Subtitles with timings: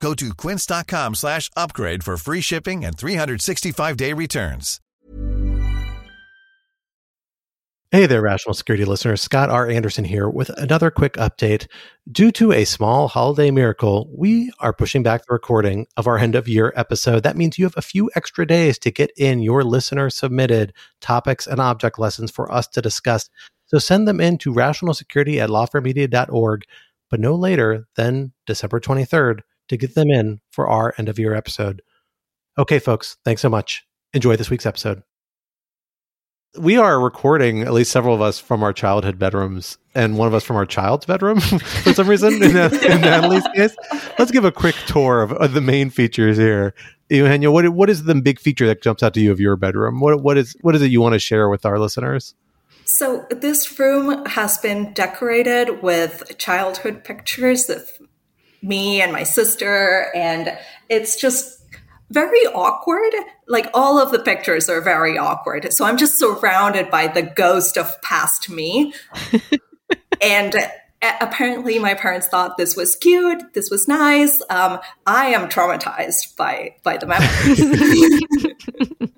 [0.00, 4.80] Go to quince.com slash upgrade for free shipping and 365-day returns.
[7.92, 9.22] Hey there, Rational Security listeners.
[9.22, 9.70] Scott R.
[9.70, 11.68] Anderson here with another quick update.
[12.10, 16.34] Due to a small holiday miracle, we are pushing back the recording of our end
[16.34, 17.22] of year episode.
[17.22, 21.46] That means you have a few extra days to get in your listener submitted topics
[21.46, 23.30] and object lessons for us to discuss.
[23.66, 26.64] So send them in to rationalsecurity at lawfaremedia.org,
[27.08, 31.34] but no later than December 23rd to get them in for our end of year
[31.34, 31.82] episode.
[32.58, 33.84] Okay, folks, thanks so much.
[34.12, 35.02] Enjoy this week's episode
[36.58, 40.34] we are recording at least several of us from our childhood bedrooms and one of
[40.34, 41.40] us from our child's bedroom
[41.82, 43.76] for some reason in, in Natalie's case.
[44.18, 46.74] Let's give a quick tour of, of, the main features here.
[47.08, 50.00] Eugenia, what what is the big feature that jumps out to you of your bedroom?
[50.00, 52.34] What what is what is it you want to share with our listeners?
[52.84, 57.90] So this room has been decorated with childhood pictures of
[58.62, 60.56] me and my sister and
[60.88, 61.62] it's just
[62.10, 63.12] very awkward.
[63.48, 65.72] Like all of the pictures are very awkward.
[65.72, 68.94] So I'm just surrounded by the ghost of past me.
[70.22, 70.54] and
[71.20, 76.74] apparently my parents thought this was cute this was nice um, i am traumatized by
[76.82, 78.22] by the memories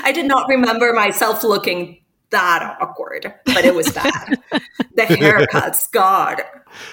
[0.04, 1.98] i did not remember myself looking
[2.34, 4.38] that awkward, but it was bad.
[4.94, 6.42] the haircuts, God.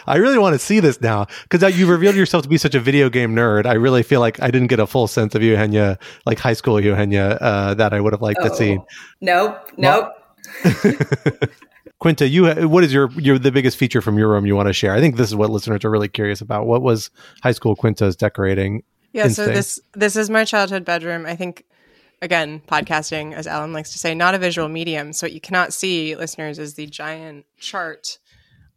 [0.05, 2.79] I really want to see this now because you revealed yourself to be such a
[2.79, 3.65] video game nerd.
[3.65, 6.53] I really feel like I didn't get a full sense of you, Eugenia, like high
[6.53, 8.77] school Eugenia, uh, that I would have liked oh, to see.
[9.19, 10.13] Nope, nope.
[11.99, 14.73] Quinta, you what is your your the biggest feature from your room you want to
[14.73, 14.93] share?
[14.93, 16.67] I think this is what listeners are really curious about.
[16.67, 17.09] What was
[17.43, 18.83] high school Quinta's decorating?
[19.13, 19.49] Yeah, instinct?
[19.49, 21.25] so this this is my childhood bedroom.
[21.25, 21.65] I think
[22.21, 25.13] again, podcasting, as Alan likes to say, not a visual medium.
[25.13, 28.19] So what you cannot see, listeners, is the giant chart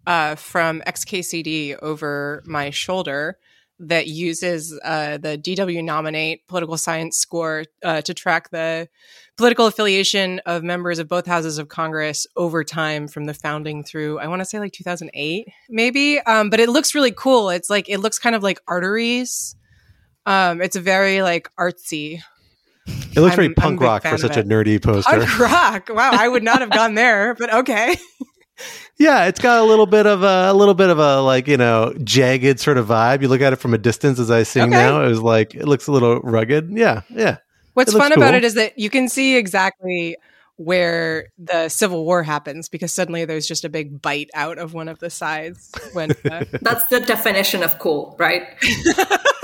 [0.07, 3.39] uh, from XKCD over my shoulder
[3.81, 8.89] that uses uh, the DW Nominate political science score uh, to track the
[9.37, 14.21] political affiliation of members of both houses of Congress over time from the founding through,
[14.21, 16.21] I want to say like 2008, maybe.
[16.21, 17.51] Um, but it looks really cool.
[17.51, 19.57] It's like, it looks kind of like arteries.
[20.25, 22.21] Um, it's very like artsy
[22.87, 25.11] it looks I'm, very punk rock for such a nerdy poster.
[25.11, 25.89] Punk rock.
[25.91, 27.97] Wow, I would not have gone there, but okay.
[28.99, 31.57] yeah, it's got a little bit of a, a, little bit of a like you
[31.57, 33.23] know jagged sort of vibe.
[33.23, 34.71] You look at it from a distance, as I see okay.
[34.71, 35.03] now.
[35.05, 36.71] It was like it looks a little rugged.
[36.71, 37.39] Yeah, yeah.
[37.75, 38.23] What's fun cool.
[38.23, 40.17] about it is that you can see exactly
[40.57, 44.89] where the Civil War happens because suddenly there's just a big bite out of one
[44.89, 45.73] of the sides.
[45.93, 48.47] When uh, that's the definition of cool, right?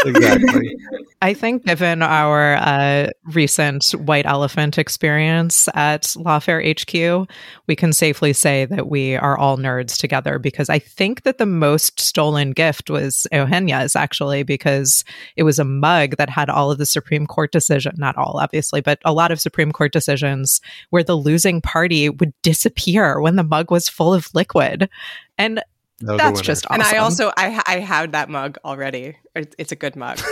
[0.06, 0.76] Exactly.
[1.22, 7.28] I think, given our uh, recent white elephant experience at Lawfare HQ,
[7.66, 11.46] we can safely say that we are all nerds together because I think that the
[11.46, 15.04] most stolen gift was Eugenia's actually, because
[15.36, 18.80] it was a mug that had all of the Supreme Court decision, not all, obviously,
[18.80, 23.44] but a lot of Supreme Court decisions where the losing party would disappear when the
[23.44, 24.88] mug was full of liquid.
[25.36, 25.62] And
[26.00, 26.80] that's just awesome.
[26.80, 29.16] And I also I I had that mug already.
[29.34, 30.18] It's a good mug.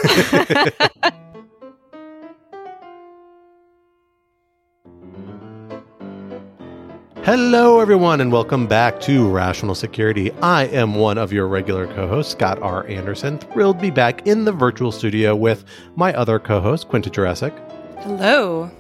[7.28, 10.30] Hello, everyone, and welcome back to Rational Security.
[10.40, 12.86] I am one of your regular co hosts, Scott R.
[12.86, 13.38] Anderson.
[13.38, 17.52] Thrilled to be back in the virtual studio with my other co host, Quinta Jurecic.
[17.98, 18.70] Hello.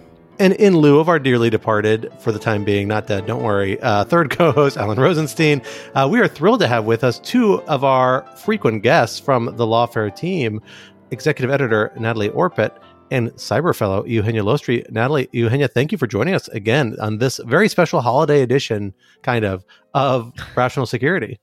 [0.40, 3.80] And in lieu of our dearly departed, for the time being, not dead, don't worry,
[3.80, 5.62] uh, third co host, Alan Rosenstein,
[5.94, 9.66] uh, we are thrilled to have with us two of our frequent guests from the
[9.66, 10.60] Lawfare team
[11.10, 12.78] executive editor Natalie Orpett
[13.10, 14.88] and cyber fellow Eugenia Lostri.
[14.90, 19.44] Natalie, Eugenia, thank you for joining us again on this very special holiday edition, kind
[19.44, 19.64] of,
[19.94, 21.40] of Rational Security.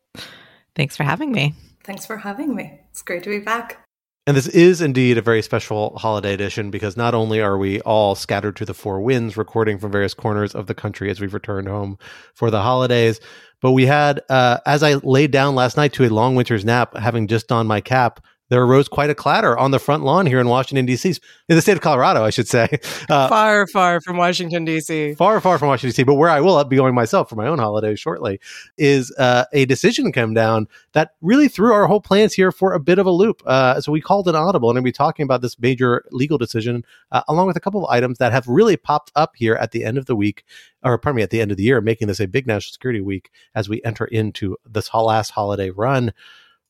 [0.76, 1.54] Thanks for having me.
[1.84, 2.80] Thanks for having me.
[2.92, 3.85] It's great to be back.
[4.28, 8.16] And this is indeed a very special holiday edition because not only are we all
[8.16, 11.68] scattered to the four winds, recording from various corners of the country as we've returned
[11.68, 12.00] home
[12.34, 13.20] for the holidays,
[13.62, 16.98] but we had, uh, as I laid down last night to a long winter's nap,
[16.98, 18.20] having just donned my cap,
[18.50, 21.16] there arose quite a clatter on the front lawn here in Washington, D.C.,
[21.50, 22.80] in the state of Colorado, I should say.
[23.08, 25.14] Uh, far, far from Washington, D.C.
[25.14, 27.60] Far, far from Washington, D.C., but where I will be going myself for my own
[27.60, 28.40] holiday shortly
[28.78, 32.80] is uh, a decision come down that really threw our whole plans here for a
[32.80, 33.44] bit of a loop.
[33.46, 36.84] Uh, so we called an audible and we'll be talking about this major legal decision,
[37.12, 39.84] uh, along with a couple of items that have really popped up here at the
[39.84, 40.44] end of the week,
[40.84, 43.02] or pardon me, at the end of the year, making this a big national security
[43.02, 46.12] week as we enter into this last holiday run.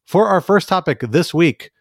[0.06, 1.72] For our first topic this week,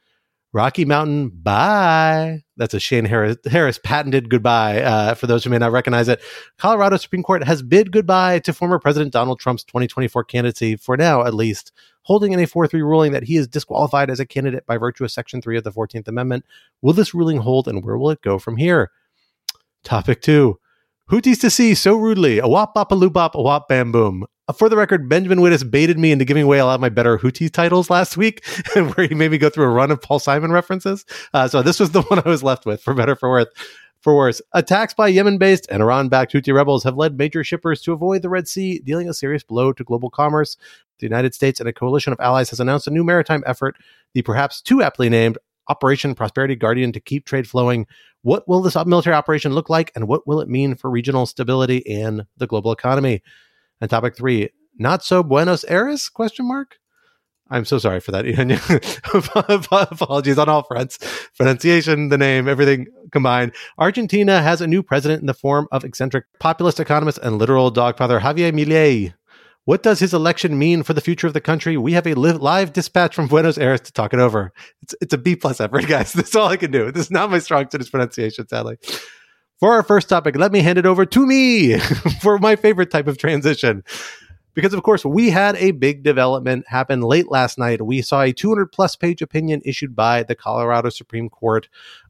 [0.54, 2.42] Rocky Mountain, bye.
[2.56, 4.82] That's a Shane Harris, Harris patented goodbye.
[4.82, 6.22] Uh, for those who may not recognize it,
[6.56, 11.24] Colorado Supreme Court has bid goodbye to former President Donald Trump's 2024 candidacy, for now
[11.24, 11.72] at least,
[12.02, 15.04] holding in a 4 3 ruling that he is disqualified as a candidate by virtue
[15.04, 16.46] of Section 3 of the 14th Amendment.
[16.82, 18.92] Will this ruling hold and where will it go from here?
[19.82, 20.58] Topic two
[21.14, 22.40] Houthis to Sea so rudely.
[22.40, 24.26] A wop bop a loop bop a wop bam boom.
[24.48, 26.88] Uh, for the record, Benjamin Wittes baited me into giving away a lot of my
[26.88, 28.44] better Houthis titles last week,
[28.74, 31.04] where he made me go through a run of Paul Simon references.
[31.32, 33.46] Uh, so this was the one I was left with, for better for worse.
[34.00, 38.22] For worse, attacks by Yemen-based and Iran-backed Houthi rebels have led major shippers to avoid
[38.22, 40.56] the Red Sea, dealing a serious blow to global commerce.
[40.98, 43.76] The United States and a coalition of allies has announced a new maritime effort,
[44.14, 45.38] the perhaps too aptly named
[45.68, 47.86] Operation Prosperity Guardian, to keep trade flowing.
[48.24, 51.86] What will this military operation look like, and what will it mean for regional stability
[51.86, 53.22] and the global economy?
[53.82, 54.48] And topic three,
[54.78, 56.08] not so Buenos Aires?
[56.08, 56.78] Question mark.
[57.50, 58.24] I'm so sorry for that.
[59.92, 60.98] Apologies on all fronts.
[61.36, 63.52] Pronunciation, the name, everything combined.
[63.76, 68.20] Argentina has a new president in the form of eccentric populist economist and literal dogfather
[68.22, 69.12] Javier Milei.
[69.66, 71.78] What does his election mean for the future of the country?
[71.78, 74.52] We have a live dispatch from Buenos Aires to talk it over.
[74.82, 76.12] It's, it's a B plus effort, guys.
[76.12, 76.92] That's all I can do.
[76.92, 78.76] This is not my strong suit, pronunciation, sadly.
[79.60, 81.78] For our first topic, let me hand it over to me
[82.20, 83.84] for my favorite type of transition.
[84.52, 87.82] Because, of course, we had a big development happen late last night.
[87.82, 91.68] We saw a 200 plus page opinion issued by the Colorado Supreme Court,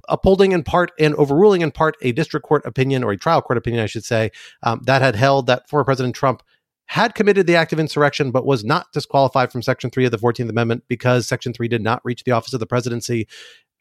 [0.08, 3.56] upholding in part and overruling in part a district court opinion or a trial court
[3.56, 4.30] opinion, I should say,
[4.62, 6.42] um, that had held that former President Trump
[6.86, 10.18] had committed the act of insurrection, but was not disqualified from Section 3 of the
[10.18, 13.26] 14th Amendment because Section 3 did not reach the office of the presidency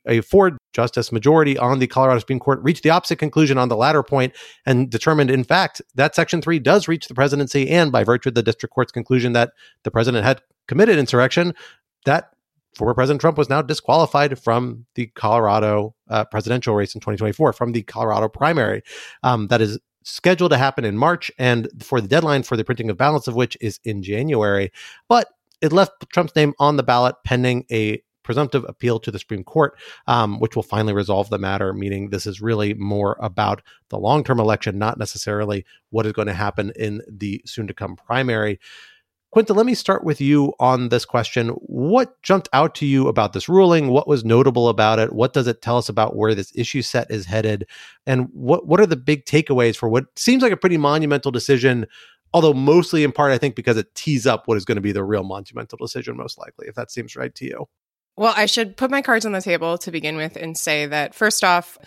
[0.08, 3.78] a four justice majority on the Colorado Supreme Court reached the opposite conclusion on the
[3.78, 4.34] latter point
[4.66, 7.70] and determined, in fact, that Section 3 does reach the presidency.
[7.70, 9.52] And by virtue of the district court's conclusion that
[9.84, 11.54] the president had committed insurrection,
[12.06, 12.30] that
[12.76, 17.72] former President Trump was now disqualified from the Colorado uh, presidential race in 2024, from
[17.72, 18.82] the Colorado primary.
[19.22, 22.90] Um, that is scheduled to happen in March, and for the deadline for the printing
[22.90, 24.72] of ballots of which is in January.
[25.08, 25.30] But
[25.62, 29.78] it left Trump's name on the ballot pending a presumptive appeal to the Supreme Court,
[30.08, 34.24] um, which will finally resolve the matter, meaning this is really more about the long
[34.24, 38.60] term election, not necessarily what is going to happen in the soon to come primary.
[39.34, 41.50] Quinta, let me start with you on this question.
[41.50, 43.88] What jumped out to you about this ruling?
[43.88, 45.12] What was notable about it?
[45.12, 47.66] What does it tell us about where this issue set is headed?
[48.06, 51.88] And what, what are the big takeaways for what seems like a pretty monumental decision
[52.36, 54.92] although mostly in part, I think, because it tees up what is going to be
[54.92, 57.66] the real monumental decision, most likely, if that seems right to you.
[58.18, 61.14] Well, I should put my cards on the table to begin with and say that
[61.14, 61.78] first off,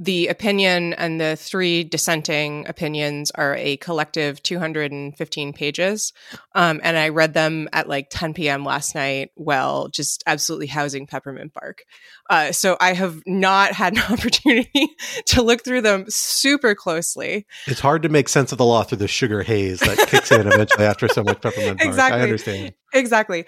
[0.00, 6.14] the opinion and the three dissenting opinions are a collective 215 pages.
[6.54, 8.64] Um, and I read them at like 10 p.m.
[8.64, 11.84] last night while just absolutely housing peppermint bark.
[12.30, 14.88] Uh, so I have not had an opportunity
[15.26, 17.46] to look through them super closely.
[17.66, 20.46] It's hard to make sense of the law through the sugar haze that kicks in
[20.46, 21.86] eventually after so much peppermint bark.
[21.86, 22.20] Exactly.
[22.20, 22.74] I understand.
[22.94, 23.44] Exactly.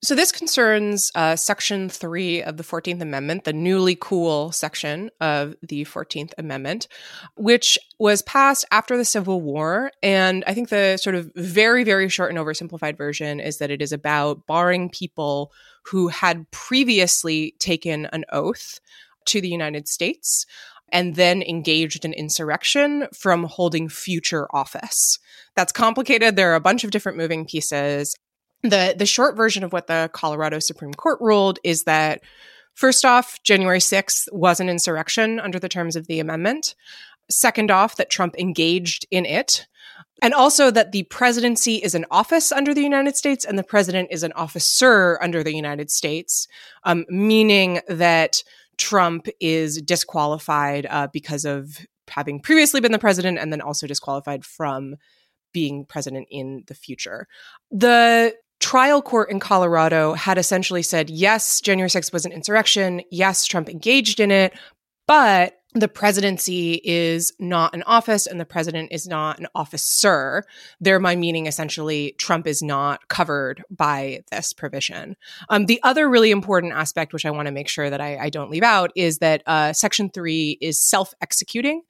[0.00, 5.56] So this concerns uh, Section 3 of the 14th Amendment, the newly cool section of
[5.60, 6.86] the 14th Amendment,
[7.36, 9.90] which was passed after the Civil War.
[10.00, 13.82] And I think the sort of very, very short and oversimplified version is that it
[13.82, 18.78] is about barring people who had previously taken an oath
[19.26, 20.46] to the United States
[20.90, 25.18] and then engaged in insurrection from holding future office.
[25.56, 26.36] That's complicated.
[26.36, 28.14] There are a bunch of different moving pieces
[28.62, 32.22] the the short version of what the Colorado Supreme Court ruled is that
[32.74, 36.74] first off, January 6th was an insurrection under the terms of the amendment.
[37.30, 39.66] Second off, that Trump engaged in it.
[40.22, 44.08] And also that the presidency is an office under the United States and the president
[44.10, 46.48] is an officer under the United States,
[46.84, 48.42] um, meaning that
[48.78, 54.44] Trump is disqualified uh, because of having previously been the president and then also disqualified
[54.44, 54.96] from
[55.52, 57.26] being president in the future.
[57.70, 58.34] The
[58.68, 63.00] trial court in Colorado had essentially said, yes, January 6th was an insurrection.
[63.10, 64.52] Yes, Trump engaged in it.
[65.06, 70.44] But the presidency is not an office and the president is not an officer.
[70.80, 75.14] There, my meaning essentially, Trump is not covered by this provision.
[75.50, 78.30] Um, the other really important aspect, which I want to make sure that I, I,
[78.30, 81.82] don't leave out, is that uh, Section 3 is self executing,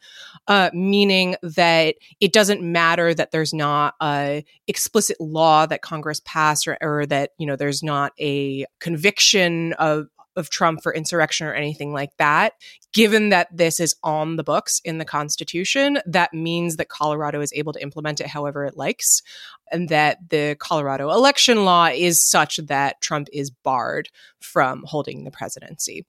[0.48, 6.66] uh, meaning that it doesn't matter that there's not a explicit law that Congress passed
[6.66, 10.08] or, or that, you know, there's not a conviction of,
[10.38, 12.54] of Trump for insurrection or anything like that.
[12.92, 17.52] Given that this is on the books in the Constitution, that means that Colorado is
[17.52, 19.22] able to implement it however it likes,
[19.70, 24.08] and that the Colorado election law is such that Trump is barred
[24.40, 26.06] from holding the presidency.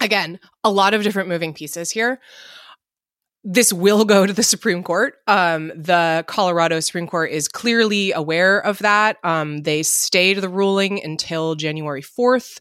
[0.00, 2.20] Again, a lot of different moving pieces here
[3.44, 5.14] this will go to the Supreme Court.
[5.26, 9.18] Um, the Colorado Supreme Court is clearly aware of that.
[9.24, 12.60] Um, they stayed the ruling until January 4th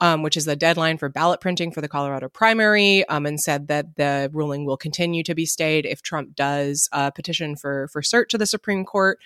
[0.00, 3.68] um, which is the deadline for ballot printing for the Colorado primary, um, and said
[3.68, 8.02] that the ruling will continue to be stayed if Trump does uh, petition for for
[8.02, 9.18] cert to the Supreme Court.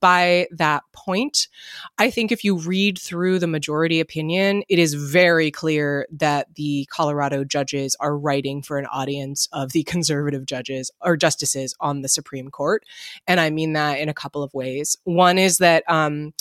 [0.00, 1.48] By that point,
[1.98, 6.86] I think if you read through the majority opinion, it is very clear that the
[6.88, 12.08] Colorado judges are writing for an audience of the conservative judges or justices on the
[12.08, 12.84] Supreme Court,
[13.26, 14.96] and I mean that in a couple of ways.
[15.04, 16.32] One is that um,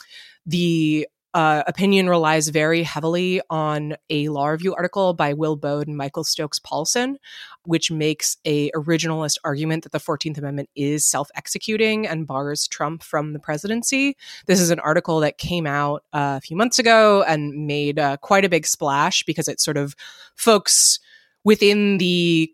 [0.45, 5.97] the uh, opinion relies very heavily on a law review article by Will Baude and
[5.97, 7.15] Michael Stokes Paulsen,
[7.63, 13.33] which makes a originalist argument that the 14th Amendment is self-executing and bars Trump from
[13.33, 14.15] the presidency.
[14.45, 18.17] This is an article that came out uh, a few months ago and made uh,
[18.17, 19.95] quite a big splash because it sort of
[20.35, 20.99] folks
[21.43, 22.51] within the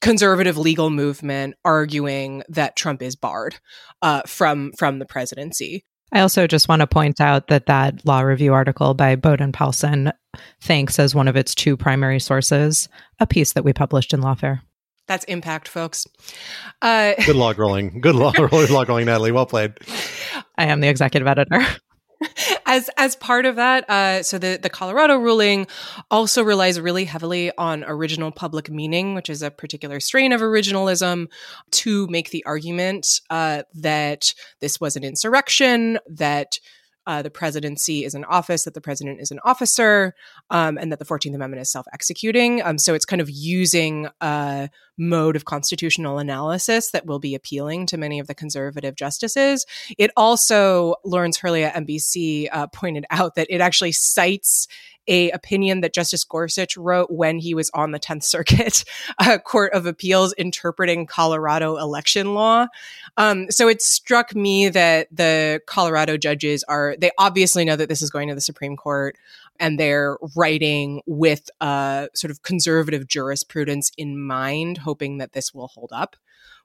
[0.00, 3.56] conservative legal movement arguing that Trump is barred
[4.02, 5.84] uh, from from the presidency.
[6.14, 9.52] I also just want to point out that that law review article by Baude and
[9.52, 10.12] Paulsen
[10.60, 14.60] thanks as one of its two primary sources a piece that we published in Lawfare.
[15.08, 16.06] That's impact, folks.
[16.80, 18.00] Uh, Good log rolling.
[18.00, 19.32] Good log, log rolling, Natalie.
[19.32, 19.74] Well played.
[20.56, 21.60] I am the executive editor.
[22.74, 25.66] as as part of that, uh, so the the Colorado ruling
[26.10, 31.28] also relies really heavily on original public meaning, which is a particular strain of originalism,
[31.70, 36.58] to make the argument uh, that this was an insurrection, that
[37.06, 40.14] uh, the presidency is an office, that the president is an officer,
[40.50, 42.62] um, and that the 14th Amendment is self executing.
[42.62, 47.86] Um, so it's kind of using a mode of constitutional analysis that will be appealing
[47.86, 49.66] to many of the conservative justices.
[49.98, 54.68] It also, Lawrence Hurley at NBC uh, pointed out that it actually cites
[55.06, 58.84] a opinion that Justice Gorsuch wrote when he was on the 10th Circuit
[59.18, 62.66] uh, Court of Appeals interpreting Colorado election law.
[63.16, 68.02] Um, so it struck me that the Colorado judges are, they obviously know that this
[68.02, 69.16] is going to the Supreme Court
[69.60, 75.68] and they're writing with a sort of conservative jurisprudence in mind, hoping that this will
[75.68, 76.16] hold up.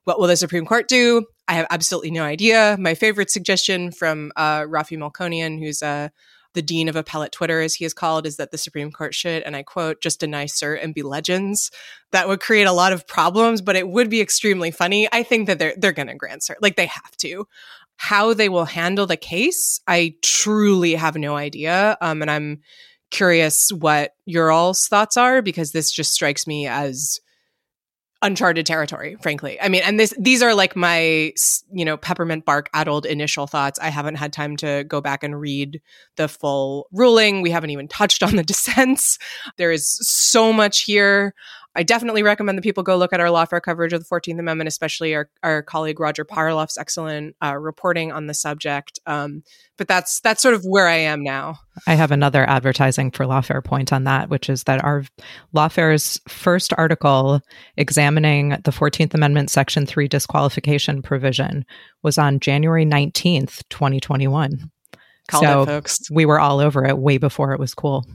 [0.05, 1.25] What will the Supreme Court do?
[1.47, 2.77] I have absolutely no idea.
[2.79, 6.11] My favorite suggestion from uh, Rafi Melkonian, who's a
[6.55, 9.43] the dean of appellate Twitter, as he is called, is that the Supreme Court should,
[9.43, 11.69] and I quote, just deny cert and be legends.
[12.11, 15.07] That would create a lot of problems, but it would be extremely funny.
[15.11, 17.45] I think that they're they're going to grant cert, like they have to.
[18.01, 22.61] How they will handle the case, I truly have no idea, um, and I'm
[23.11, 27.19] curious what your all's thoughts are because this just strikes me as
[28.21, 29.59] uncharted territory frankly.
[29.61, 31.33] I mean and this these are like my
[31.71, 33.79] you know peppermint bark addled initial thoughts.
[33.79, 35.81] I haven't had time to go back and read
[36.17, 37.41] the full ruling.
[37.41, 39.17] We haven't even touched on the dissents.
[39.57, 41.33] There is so much here
[41.75, 44.67] I definitely recommend that people go look at our lawfare coverage of the 14th Amendment,
[44.67, 48.99] especially our, our colleague Roger Parloff's excellent uh, reporting on the subject.
[49.05, 49.43] Um,
[49.77, 51.59] but that's that's sort of where I am now.
[51.87, 55.05] I have another advertising for Lawfare point on that, which is that our
[55.55, 57.39] Lawfare's first article
[57.77, 61.65] examining the 14th Amendment Section 3 disqualification provision
[62.01, 64.71] was on January 19th, 2021.
[65.29, 66.09] Called so it, folks.
[66.09, 68.05] We were all over it way before it was cool.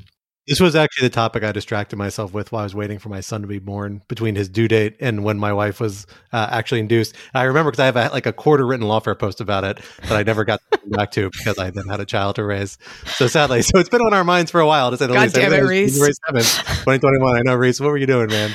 [0.47, 3.21] This was actually the topic I distracted myself with while I was waiting for my
[3.21, 6.81] son to be born between his due date and when my wife was uh, actually
[6.81, 7.15] induced.
[7.33, 9.81] And I remember because I have a, like a quarter written lawfare post about it
[10.03, 12.77] that I never got back to because I then had a child to raise.
[13.07, 15.23] So sadly, so it's been on our minds for a while to say the God
[15.23, 15.35] least.
[15.35, 15.95] damn it, Reese.
[15.97, 17.37] 2021.
[17.37, 17.81] I know, Reese.
[17.81, 18.51] What were you doing, man?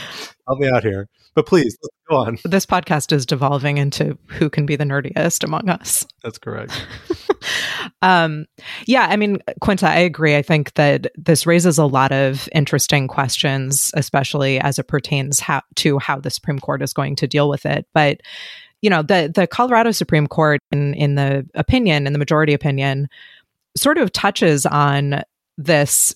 [0.47, 1.07] Help me out here.
[1.33, 1.75] But please,
[2.09, 2.37] go on.
[2.43, 6.05] This podcast is devolving into who can be the nerdiest among us.
[6.23, 6.71] That's correct.
[8.01, 8.45] um,
[8.85, 10.35] yeah, I mean, Quinta, I agree.
[10.35, 15.61] I think that this raises a lot of interesting questions, especially as it pertains how,
[15.77, 17.85] to how the Supreme Court is going to deal with it.
[17.93, 18.21] But
[18.81, 23.09] you know, the the Colorado Supreme Court, in in the opinion, in the majority opinion,
[23.75, 25.21] sort of touches on
[25.57, 26.15] this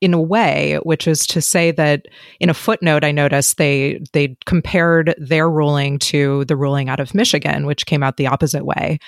[0.00, 2.06] in a way, which is to say that
[2.38, 7.14] in a footnote, I noticed they they compared their ruling to the ruling out of
[7.14, 8.98] Michigan, which came out the opposite way.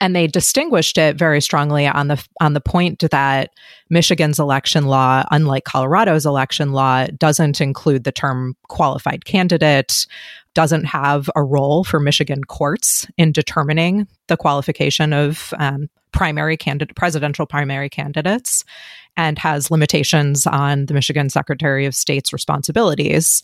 [0.00, 3.50] And they distinguished it very strongly on the on the point that
[3.90, 10.06] Michigan's election law, unlike Colorado's election law, doesn't include the term qualified candidate,
[10.54, 16.96] doesn't have a role for Michigan courts in determining the qualification of um, primary candidate
[16.96, 18.64] presidential primary candidates
[19.16, 23.42] and has limitations on the Michigan Secretary of State's responsibilities.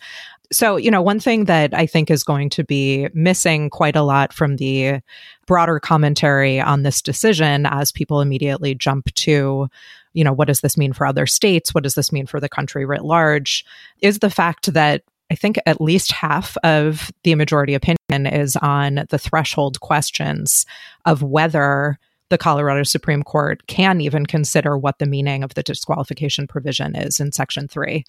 [0.55, 4.03] So, you know, one thing that I think is going to be missing quite a
[4.03, 5.01] lot from the
[5.47, 9.69] broader commentary on this decision as people immediately jump to,
[10.13, 11.75] you know, what does this mean for other states?
[11.75, 13.65] What does this mean for the country writ large?
[14.01, 19.07] Is the fact that I think at least half of the majority opinion is on
[19.11, 20.67] the threshold questions
[21.05, 21.99] of whether
[22.31, 27.21] the Colorado Supreme Court can even consider what the meaning of the disqualification provision is
[27.21, 28.05] in Section 3.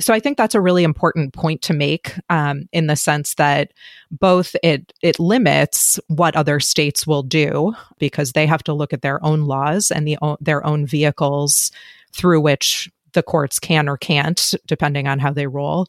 [0.00, 3.72] So I think that's a really important point to make um, in the sense that
[4.10, 9.02] both it it limits what other states will do because they have to look at
[9.02, 11.72] their own laws and the their own vehicles
[12.12, 15.86] through which the courts can or can't, depending on how they rule,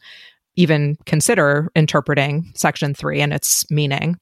[0.56, 4.18] even consider interpreting Section 3 and its meaning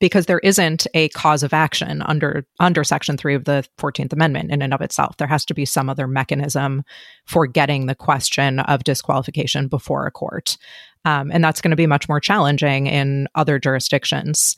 [0.00, 4.50] because there isn't a cause of action under under section 3 of the 14th amendment
[4.50, 5.16] in and of itself.
[5.18, 6.82] There has to be some other mechanism
[7.26, 10.56] for getting the question of disqualification before a court.
[11.04, 14.56] Um, and that's going to be much more challenging in other jurisdictions.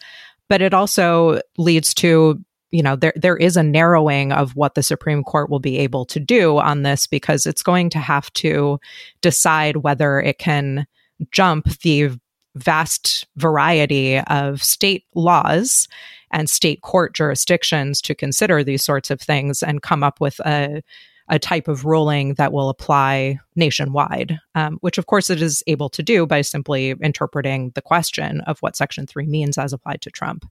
[0.48, 4.82] But it also leads to you know there there is a narrowing of what the
[4.82, 8.80] supreme court will be able to do on this because it's going to have to
[9.20, 10.86] decide whether it can
[11.30, 12.18] jump the
[12.54, 15.88] vast variety of state laws
[16.30, 20.82] and state court jurisdictions to consider these sorts of things and come up with a,
[21.28, 25.88] a type of ruling that will apply nationwide, um, which of course it is able
[25.90, 30.10] to do by simply interpreting the question of what Section 3 means as applied to
[30.10, 30.44] Trump.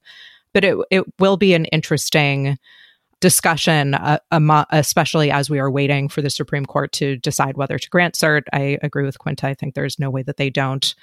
[0.53, 2.57] But it, it will be an interesting
[3.21, 4.17] discussion, uh,
[4.71, 8.43] especially as we are waiting for the Supreme Court to decide whether to grant cert.
[8.51, 9.47] I agree with Quinta.
[9.47, 10.93] I think there's no way that they don't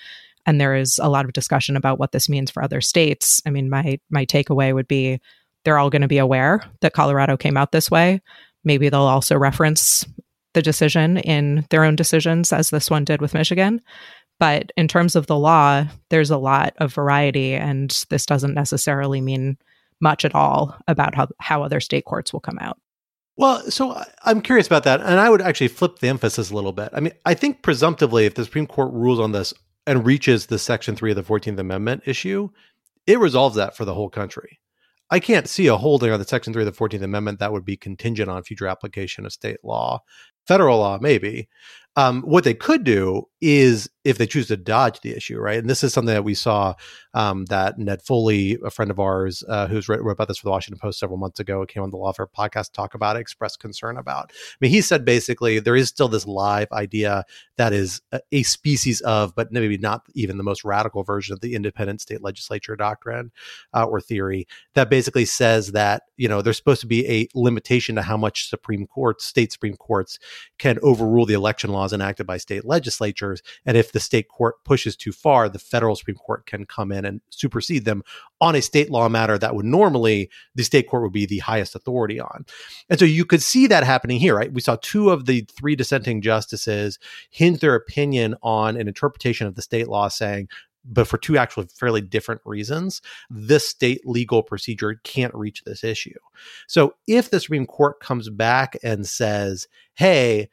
[0.49, 3.43] and there is a lot of discussion about what this means for other states.
[3.45, 5.21] I mean, my my takeaway would be
[5.64, 8.23] they're all going to be aware that Colorado came out this way.
[8.64, 10.07] Maybe they'll also reference
[10.55, 13.83] the decision in their own decisions, as this one did with Michigan.
[14.40, 19.21] But in terms of the law, there's a lot of variety, and this doesn't necessarily
[19.21, 19.59] mean
[20.00, 22.78] much at all about how, how other state courts will come out.
[23.37, 25.00] Well, so I'm curious about that.
[25.00, 26.89] And I would actually flip the emphasis a little bit.
[26.95, 29.52] I mean, I think presumptively, if the Supreme Court rules on this
[29.89, 32.51] and reaches the Section 3 of the 14th Amendment issue,
[33.07, 34.61] it resolves that for the whole country.
[35.11, 37.65] I can't see a holding on the Section 3 of the 14th Amendment that would
[37.65, 40.03] be contingent on future application of state law.
[40.47, 41.49] Federal law, maybe.
[41.97, 45.59] Um, what they could do is if they choose to dodge the issue, right?
[45.59, 46.75] And this is something that we saw
[47.15, 50.47] um, that Ned Foley, a friend of ours, uh, who's wrote, wrote, about this for
[50.47, 53.21] the Washington Post several months ago, came on the Lawfare podcast to talk about it,
[53.21, 54.31] expressed concern about.
[54.33, 57.25] I mean, he said basically there is still this live idea
[57.57, 61.41] that is a, a species of, but maybe not even the most radical version of
[61.41, 63.31] the independent state legislature doctrine
[63.75, 67.97] uh, or theory that basically says that you know there's supposed to be a limitation
[67.97, 70.19] to how much Supreme Courts, state Supreme Courts,
[70.59, 72.65] can overrule the election laws enacted by state
[73.28, 73.60] legislatures.
[73.67, 77.04] And if the state court pushes too far, the federal Supreme Court can come in
[77.04, 78.02] and supersede them
[78.41, 81.75] on a state law matter that would normally the state court would be the highest
[81.75, 82.45] authority on.
[82.88, 84.52] And so you could see that happening here, right?
[84.52, 86.99] We saw two of the three dissenting justices
[87.30, 90.49] hinge their opinion on an interpretation of the state law saying,
[90.91, 96.19] but for two actually fairly different reasons, this state legal procedure can't reach this issue.
[96.67, 100.49] So if the Supreme Court comes back and says, hey,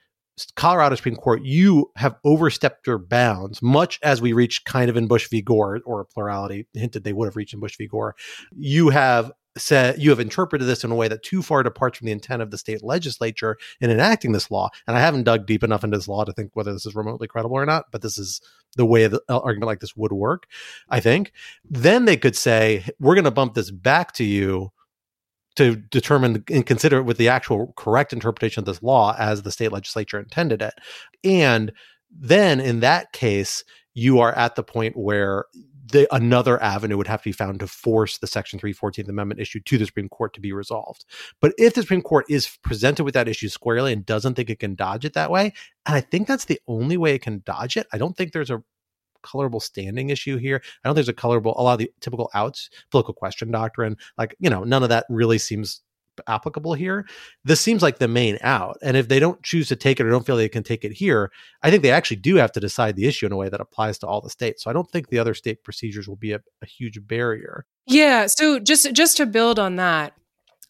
[0.55, 5.07] Colorado Supreme Court, you have overstepped your bounds, much as we reached kind of in
[5.07, 5.41] Bush v.
[5.41, 7.87] Gore, or a plurality hinted they would have reached in Bush v.
[7.87, 8.15] Gore.
[8.55, 12.05] You have said you have interpreted this in a way that too far departs from
[12.05, 14.69] the intent of the state legislature in enacting this law.
[14.87, 17.27] And I haven't dug deep enough into this law to think whether this is remotely
[17.27, 18.41] credible or not, but this is
[18.75, 20.47] the way the uh, argument like this would work,
[20.89, 21.31] I think.
[21.63, 24.71] Then they could say, we're going to bump this back to you
[25.55, 29.51] to determine and consider it with the actual correct interpretation of this law as the
[29.51, 30.73] state legislature intended it.
[31.23, 31.71] And
[32.11, 33.63] then in that case,
[33.93, 35.45] you are at the point where
[35.91, 39.59] the, another avenue would have to be found to force the Section 314th Amendment issue
[39.61, 41.05] to the Supreme Court to be resolved.
[41.39, 44.59] But if the Supreme Court is presented with that issue squarely and doesn't think it
[44.59, 45.53] can dodge it that way,
[45.85, 48.49] and I think that's the only way it can dodge it, I don't think there's
[48.49, 48.63] a
[49.25, 50.61] colorable standing issue here.
[50.63, 53.97] I don't think there's a colorable, a lot of the typical outs, political question doctrine,
[54.17, 55.81] like, you know, none of that really seems
[56.27, 57.05] applicable here.
[57.43, 58.77] This seems like the main out.
[58.81, 60.93] And if they don't choose to take it or don't feel they can take it
[60.93, 63.59] here, I think they actually do have to decide the issue in a way that
[63.59, 64.63] applies to all the states.
[64.63, 67.65] So I don't think the other state procedures will be a, a huge barrier.
[67.85, 68.27] Yeah.
[68.27, 70.13] So just just to build on that,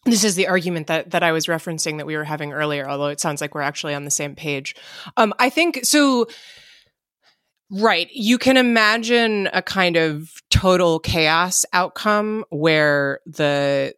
[0.04, 3.06] this is the argument that that I was referencing that we were having earlier, although
[3.06, 4.74] it sounds like we're actually on the same page.
[5.16, 6.26] Um, I think so.
[7.70, 8.08] Right.
[8.12, 13.94] You can imagine a kind of total chaos outcome where the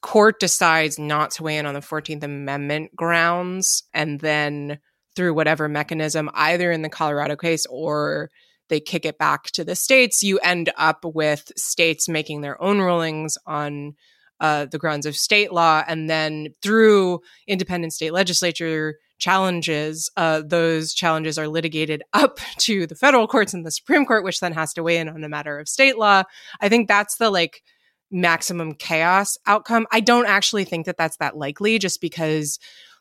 [0.00, 4.78] court decides not to weigh in on the 14th Amendment grounds and then
[5.14, 8.30] through whatever mechanism, either in the Colorado case or
[8.68, 12.80] they kick it back to the states, you end up with states making their own
[12.80, 13.94] rulings on
[14.40, 15.82] uh, the grounds of state law.
[15.86, 22.94] And then through independent state legislature challenges, uh, those challenges are litigated up to the
[22.94, 25.58] federal courts and the Supreme Court, which then has to weigh in on a matter
[25.58, 26.22] of state law.
[26.60, 27.62] I think that's the like
[28.10, 29.86] maximum chaos outcome.
[29.90, 32.58] I don't actually think that that's that likely just because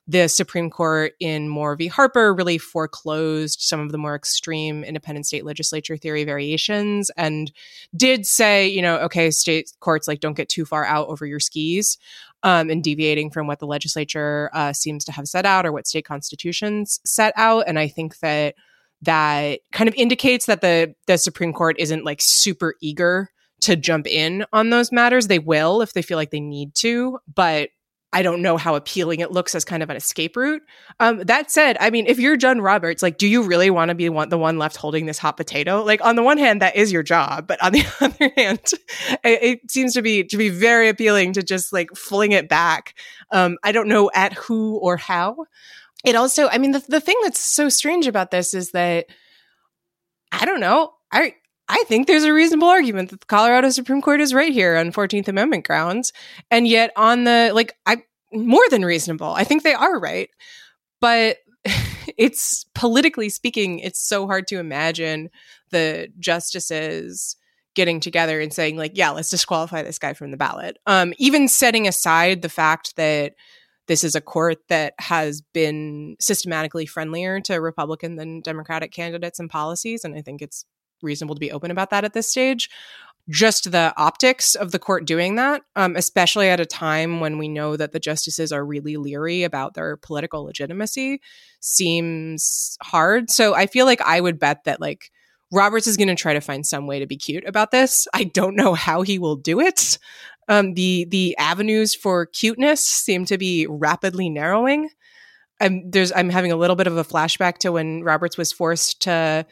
[0.08, 1.88] the Supreme Court in Moore v.
[1.88, 7.52] Harper really foreclosed some of the more extreme independent state legislature theory variations and
[7.96, 11.40] did say, you know, okay, state courts like don't get too far out over your
[11.40, 11.98] skis
[12.46, 15.88] um, and deviating from what the legislature uh, seems to have set out or what
[15.88, 17.66] state constitutions set out.
[17.68, 18.54] And I think that
[19.02, 23.30] that kind of indicates that the the Supreme Court isn't like super eager
[23.62, 25.28] to jump in on those matters.
[25.28, 27.70] They will if they feel like they need to, but
[28.16, 30.62] I don't know how appealing it looks as kind of an escape route.
[31.02, 33.96] Um, that said, I mean, if you're John Roberts, like, do you really want to
[33.96, 35.84] be one, the one left holding this hot potato?
[35.84, 38.62] Like, on the one hand, that is your job, but on the other hand,
[39.26, 42.98] it, it seems to be to be very appealing to just like fling it back.
[43.32, 45.48] Um, I don't know at who or how.
[46.06, 49.08] It also, I mean, the the thing that's so strange about this is that
[50.32, 50.94] I don't know.
[51.12, 51.36] I
[51.68, 54.92] I think there's a reasonable argument that the Colorado Supreme Court is right here on
[54.92, 56.14] 14th Amendment grounds.
[56.52, 59.34] And yet, on the, like, I, more than reasonable.
[59.34, 60.30] I think they are right.
[61.02, 61.38] But
[62.18, 65.30] it's politically speaking, it's so hard to imagine
[65.72, 67.36] the justices
[67.76, 70.78] getting together and saying, like, yeah, let's disqualify this guy from the ballot.
[70.86, 73.34] Um, even setting aside the fact that
[73.88, 79.50] this is a court that has been systematically friendlier to Republican than Democratic candidates and
[79.50, 80.04] policies.
[80.04, 80.66] And I think it's
[81.02, 82.70] reasonable to be open about that at this stage.
[83.28, 87.48] Just the optics of the court doing that, um, especially at a time when we
[87.48, 91.22] know that the justices are really leery about their political legitimacy,
[91.60, 93.32] seems hard.
[93.32, 95.12] So I feel like I would bet that like
[95.52, 98.08] Roberts is going to try to find some way to be cute about this.
[98.14, 99.98] I don't know how he will do it.
[100.48, 104.90] Um, the the avenues for cuteness seem to be rapidly narrowing.
[105.60, 109.02] I'm there's I'm having a little bit of a flashback to when Roberts was forced
[109.04, 109.46] to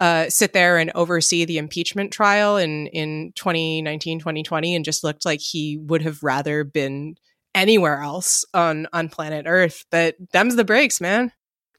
[0.00, 5.24] uh, sit there and oversee the impeachment trial in in 2019 2020 and just looked
[5.24, 7.14] like he would have rather been
[7.54, 9.84] anywhere else on on planet earth.
[9.90, 11.32] But them's the breaks man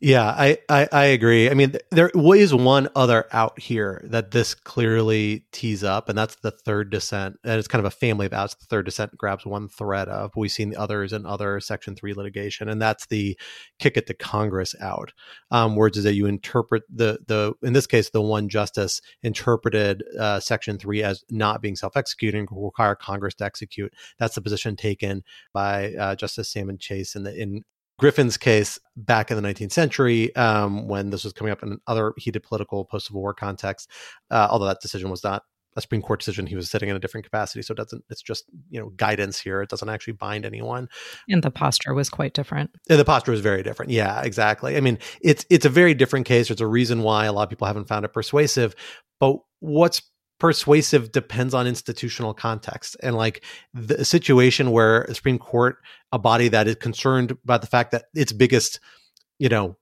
[0.03, 1.47] yeah, I, I, I agree.
[1.47, 6.37] I mean, there is one other out here that this clearly tees up, and that's
[6.37, 7.37] the third dissent.
[7.43, 8.55] And it's kind of a family of outs.
[8.55, 10.31] The third dissent grabs one thread of.
[10.35, 13.37] We've seen the others in other Section 3 litigation, and that's the
[13.77, 15.13] kick it to Congress out.
[15.51, 20.03] Um, words is that you interpret the, the in this case, the one justice interpreted
[20.19, 23.93] uh, Section 3 as not being self executing, require Congress to execute.
[24.17, 27.63] That's the position taken by uh, Justice Salmon Chase in the in
[27.99, 32.13] Griffin's case back in the 19th century, um, when this was coming up in other
[32.17, 33.89] heated political post Civil War context,
[34.31, 35.43] uh, although that decision was not
[35.75, 37.61] a Supreme Court decision, he was sitting in a different capacity.
[37.61, 39.61] So it doesn't, it's just, you know, guidance here.
[39.61, 40.89] It doesn't actually bind anyone.
[41.29, 42.71] And the posture was quite different.
[42.89, 43.91] And the posture was very different.
[43.91, 44.75] Yeah, exactly.
[44.75, 46.49] I mean, it's, it's a very different case.
[46.49, 48.75] There's a reason why a lot of people haven't found it persuasive.
[49.19, 50.01] But what's
[50.41, 53.43] persuasive depends on institutional context and like
[53.75, 55.77] the situation where supreme court
[56.11, 58.79] a body that is concerned about the fact that its biggest
[59.37, 59.77] you know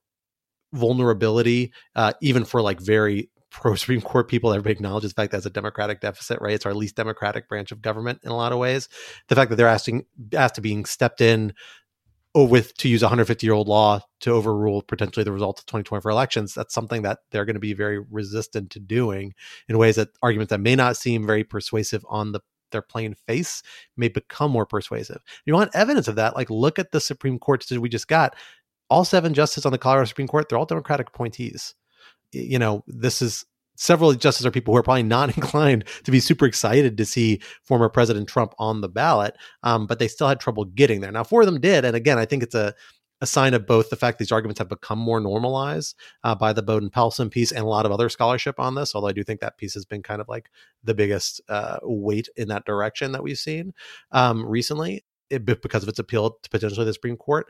[0.74, 5.38] vulnerability uh, even for like very pro Supreme Court people, everybody acknowledges the fact that
[5.38, 6.54] it's a democratic deficit, right?
[6.54, 8.88] It's our least democratic branch of government in a lot of ways.
[9.26, 11.52] The fact that they're asking asked to being stepped in
[12.34, 16.10] with to use a 150 year old law to overrule potentially the results of 2024
[16.10, 19.34] elections that's something that they're going to be very resistant to doing
[19.68, 22.40] in ways that arguments that may not seem very persuasive on the
[22.70, 23.62] their plain face
[23.96, 25.20] may become more persuasive.
[25.44, 28.36] You want evidence of that like look at the supreme court decision we just got.
[28.88, 31.74] All seven justices on the colorado supreme court they're all democratic appointees.
[32.32, 33.44] You know this is
[33.80, 37.40] several justices are people who are probably not inclined to be super excited to see
[37.62, 41.10] former President Trump on the ballot, um, but they still had trouble getting there.
[41.10, 42.74] Now, four of them did, and again, I think it's a
[43.20, 46.62] a sign of both the fact these arguments have become more normalized uh, by the
[46.62, 48.94] Baude and Paulsen piece and a lot of other scholarship on this.
[48.94, 50.50] Although I do think that piece has been kind of like
[50.82, 53.74] the biggest uh, weight in that direction that we've seen
[54.12, 55.04] um, recently.
[55.30, 57.46] It, because of its appeal to potentially the Supreme Court.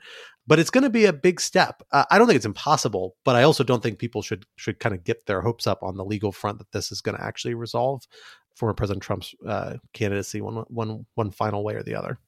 [0.46, 1.82] But it's going to be a big step.
[1.92, 4.94] Uh, I don't think it's impossible, but I also don't think people should should kind
[4.94, 7.54] of get their hopes up on the legal front that this is going to actually
[7.54, 8.06] resolve
[8.54, 12.18] former President Trump's uh, candidacy one one one final way or the other.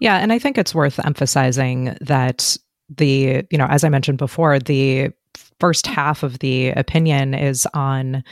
[0.00, 2.56] Yeah, and I think it's worth emphasizing that
[2.88, 5.10] the you know as I mentioned before, the
[5.60, 8.24] first half of the opinion is on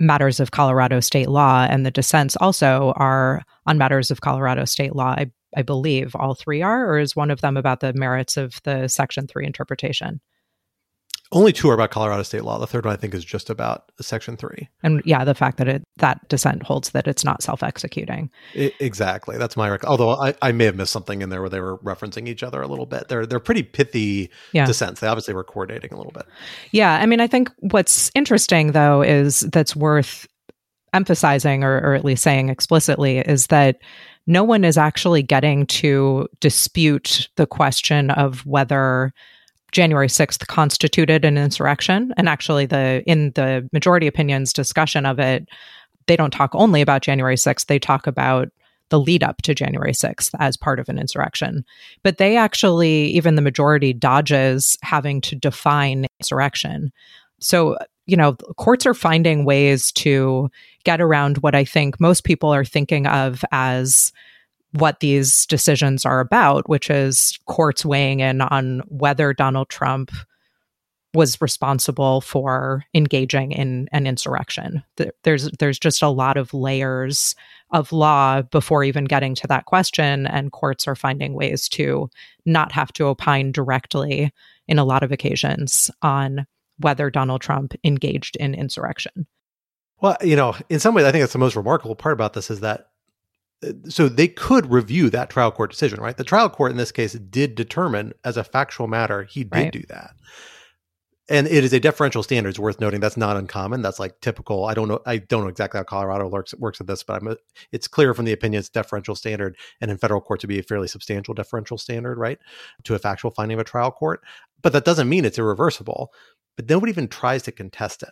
[0.00, 4.94] matters of Colorado state law, and the dissents also are on matters of Colorado state
[4.94, 5.14] law.
[5.16, 8.60] I, I believe all three are, or is one of them about the merits of
[8.64, 10.20] the Section 3 interpretation?
[11.30, 12.58] Only two are about Colorado state law.
[12.58, 14.66] The third one, I think, is just about Section 3.
[14.82, 18.30] And yeah, the fact that it that dissent holds that it's not self executing.
[18.54, 19.36] Exactly.
[19.36, 21.76] That's my rec- Although I, I may have missed something in there where they were
[21.78, 23.08] referencing each other a little bit.
[23.08, 24.64] They're, they're pretty pithy yeah.
[24.64, 25.00] dissents.
[25.00, 26.24] They obviously were coordinating a little bit.
[26.72, 26.94] Yeah.
[26.94, 30.26] I mean, I think what's interesting, though, is that's worth
[30.94, 33.76] emphasizing or, or at least saying explicitly is that
[34.28, 39.12] no one is actually getting to dispute the question of whether
[39.72, 42.12] January 6th constituted an insurrection.
[42.18, 45.48] And actually, the in the majority opinions discussion of it,
[46.06, 48.50] they don't talk only about January 6th, they talk about
[48.90, 51.64] the lead up to January 6th as part of an insurrection.
[52.02, 56.92] But they actually, even the majority, dodges having to define insurrection.
[57.40, 60.50] So, you know, courts are finding ways to
[60.84, 64.12] get around what I think most people are thinking of as
[64.72, 70.10] what these decisions are about, which is courts weighing in on whether Donald Trump
[71.14, 74.82] was responsible for engaging in an insurrection.
[75.24, 77.34] There's there's just a lot of layers
[77.72, 82.08] of law before even getting to that question, and courts are finding ways to
[82.46, 84.32] not have to opine directly
[84.66, 86.46] in a lot of occasions on
[86.78, 89.26] whether Donald Trump engaged in insurrection.
[90.00, 92.50] Well, you know, in some ways, I think that's the most remarkable part about this
[92.50, 92.88] is that
[93.66, 96.16] uh, so they could review that trial court decision, right?
[96.16, 99.72] The trial court in this case did determine as a factual matter he did right.
[99.72, 100.14] do that.
[101.30, 102.50] And it is a deferential standard.
[102.50, 103.82] It's worth noting that's not uncommon.
[103.82, 104.64] That's like typical.
[104.64, 105.00] I don't know.
[105.04, 107.36] I don't know exactly how Colorado works works at this, but I'm.
[107.70, 110.62] It's clear from the opinion it's deferential standard, and in federal court to be a
[110.62, 112.38] fairly substantial deferential standard, right,
[112.84, 114.22] to a factual finding of a trial court.
[114.62, 116.14] But that doesn't mean it's irreversible.
[116.58, 118.10] But nobody even tries to contest it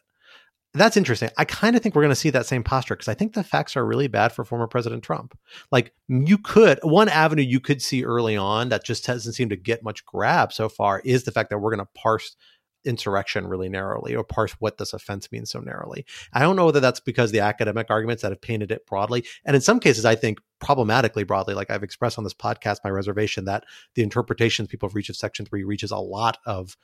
[0.77, 1.31] that's interesting.
[1.37, 3.45] I kind of think we're going to see that same posture because I think the
[3.45, 5.37] facts are really bad for former President Trump.
[5.73, 9.57] Like you could, one avenue you could see early on that just doesn't seem to
[9.57, 12.37] get much grab so far is the fact that we're going to parse
[12.85, 16.05] insurrection really narrowly or parse what this offense means so narrowly.
[16.33, 19.27] I don't know whether that's because the academic arguments that have painted it broadly.
[19.45, 22.91] And in some cases, I think problematically broadly, like I've expressed on this podcast, my
[22.91, 26.77] reservation that the interpretations people have reached of Section 3 reaches a lot of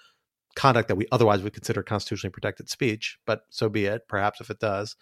[0.54, 4.08] conduct that we otherwise would consider constitutionally protected speech, but so be it.
[4.08, 4.96] Perhaps if it does,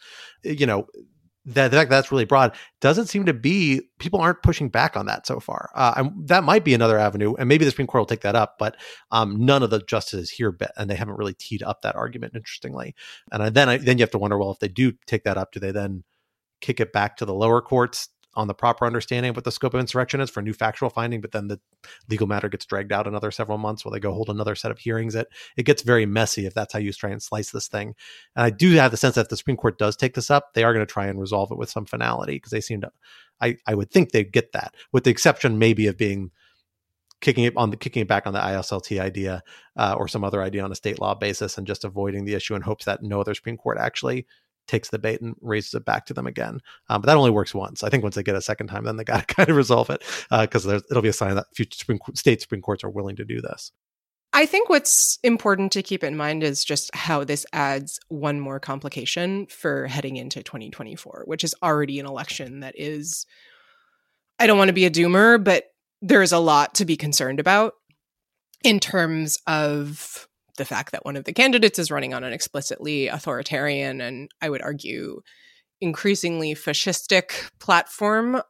[0.44, 0.86] eh, you know,
[1.46, 4.96] that the fact that that's really broad doesn't seem to be people aren't pushing back
[4.96, 5.70] on that so far.
[5.74, 8.36] Uh, and that might be another avenue, and maybe the Supreme Court will take that
[8.36, 8.56] up.
[8.58, 8.76] But
[9.10, 12.34] um, none of the justices here and they haven't really teed up that argument.
[12.36, 12.94] Interestingly,
[13.32, 15.52] and then I, then you have to wonder, well, if they do take that up,
[15.52, 16.04] do they then
[16.60, 19.74] kick it back to the lower courts on the proper understanding of what the scope
[19.74, 21.60] of insurrection is for a new factual finding, but then the
[22.08, 24.78] legal matter gets dragged out another several months while they go hold another set of
[24.78, 25.14] hearings.
[25.14, 27.94] It it gets very messy if that's how you try and slice this thing.
[28.36, 30.54] And I do have the sense that if the Supreme Court does take this up,
[30.54, 32.90] they are going to try and resolve it with some finality because they seem to.
[33.40, 36.30] I I would think they'd get that, with the exception maybe of being
[37.20, 39.42] kicking it on the kicking it back on the ISLT idea
[39.76, 42.54] uh, or some other idea on a state law basis and just avoiding the issue
[42.54, 44.26] in hopes that no other Supreme Court actually
[44.66, 46.60] takes the bait and raises it back to them again.
[46.88, 47.82] Um, but that only works once.
[47.82, 49.90] I think once they get a second time, then they got to kind of resolve
[49.90, 53.16] it because uh, it'll be a sign that future Supreme, state Supreme Courts are willing
[53.16, 53.72] to do this.
[54.32, 58.60] I think what's important to keep in mind is just how this adds one more
[58.60, 63.26] complication for heading into 2024, which is already an election that is,
[64.38, 65.64] I don't want to be a doomer, but
[66.00, 67.74] there's a lot to be concerned about
[68.62, 70.28] in terms of
[70.60, 74.50] the fact that one of the candidates is running on an explicitly authoritarian and I
[74.50, 75.22] would argue
[75.80, 78.42] increasingly fascistic platform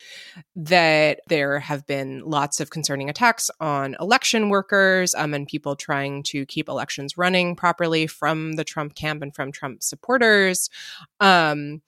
[0.56, 6.24] that there have been lots of concerning attacks on election workers um, and people trying
[6.24, 10.68] to keep elections running properly from the Trump camp and from Trump supporters.
[11.20, 11.80] Um,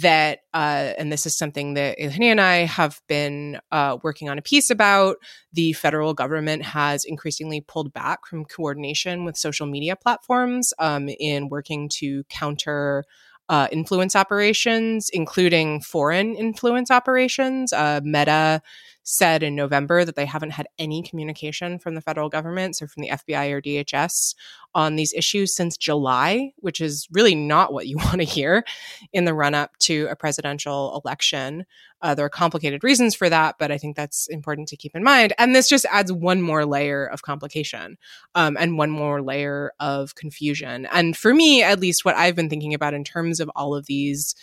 [0.00, 4.38] that, uh, and this is something that Ilhani and I have been uh, working on
[4.38, 5.16] a piece about,
[5.52, 11.50] the federal government has increasingly pulled back from coordination with social media platforms um, in
[11.50, 13.04] working to counter
[13.50, 17.70] uh, influence operations, including foreign influence operations.
[17.74, 18.62] Uh, Meta
[19.04, 23.02] said in November that they haven't had any communication from the federal government, so from
[23.02, 24.34] the FBI or DHS,
[24.74, 28.64] on these issues since July, which is really not what you want to hear
[29.12, 31.64] in the run up to a presidential election.
[32.00, 35.04] Uh, there are complicated reasons for that, but I think that's important to keep in
[35.04, 35.32] mind.
[35.38, 37.96] And this just adds one more layer of complication
[38.34, 40.86] um, and one more layer of confusion.
[40.92, 43.86] And for me, at least, what I've been thinking about in terms of all of
[43.86, 44.34] these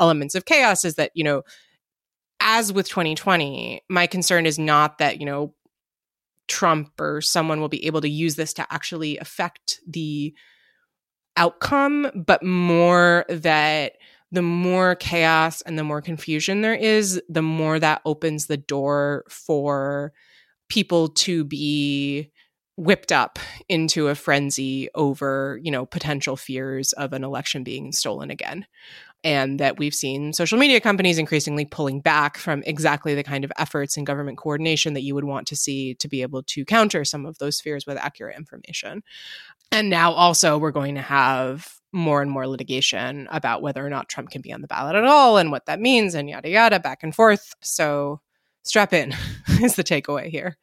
[0.00, 1.42] elements of chaos is that, you know,
[2.40, 5.54] as with 2020, my concern is not that, you know,
[6.46, 10.34] Trump or someone will be able to use this to actually affect the
[11.36, 13.94] outcome, but more that
[14.30, 19.24] the more chaos and the more confusion there is, the more that opens the door
[19.28, 20.12] for
[20.68, 22.30] people to be
[22.76, 28.30] whipped up into a frenzy over, you know, potential fears of an election being stolen
[28.30, 28.66] again
[29.24, 33.50] and that we've seen social media companies increasingly pulling back from exactly the kind of
[33.58, 37.04] efforts and government coordination that you would want to see to be able to counter
[37.04, 39.02] some of those fears with accurate information.
[39.72, 44.08] And now also we're going to have more and more litigation about whether or not
[44.08, 46.78] Trump can be on the ballot at all and what that means and yada yada
[46.78, 47.54] back and forth.
[47.62, 48.20] So
[48.62, 49.14] strap in
[49.62, 50.58] is the takeaway here.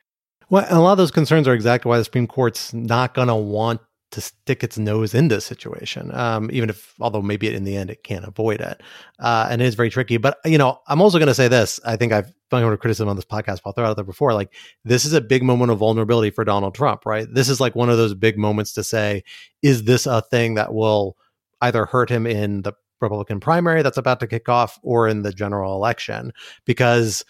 [0.50, 3.36] Well, a lot of those concerns are exactly why the Supreme Court's not going to
[3.36, 3.80] want
[4.12, 7.90] to stick its nose in this situation, um, even if, although maybe in the end
[7.90, 8.82] it can't avoid it.
[9.20, 10.18] Uh, and it is very tricky.
[10.18, 11.80] But, you know, I'm also going to say this.
[11.86, 14.34] I think I've done a criticism on this podcast, I'll throw out there before.
[14.34, 17.28] Like, this is a big moment of vulnerability for Donald Trump, right?
[17.32, 19.24] This is like one of those big moments to say,
[19.62, 21.18] is this a thing that will
[21.62, 25.32] either hurt him in the Republican primary that's about to kick off or in the
[25.32, 26.34] general election?
[26.66, 27.24] Because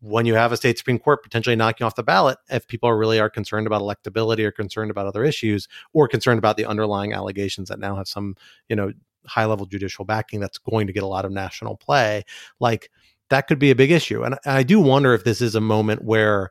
[0.00, 2.96] when you have a state supreme court potentially knocking off the ballot if people are
[2.96, 7.12] really are concerned about electability or concerned about other issues or concerned about the underlying
[7.12, 8.34] allegations that now have some
[8.68, 8.92] you know
[9.26, 12.24] high level judicial backing that's going to get a lot of national play
[12.60, 12.90] like
[13.30, 14.22] that could be a big issue.
[14.22, 16.50] And i do wonder if this is a moment where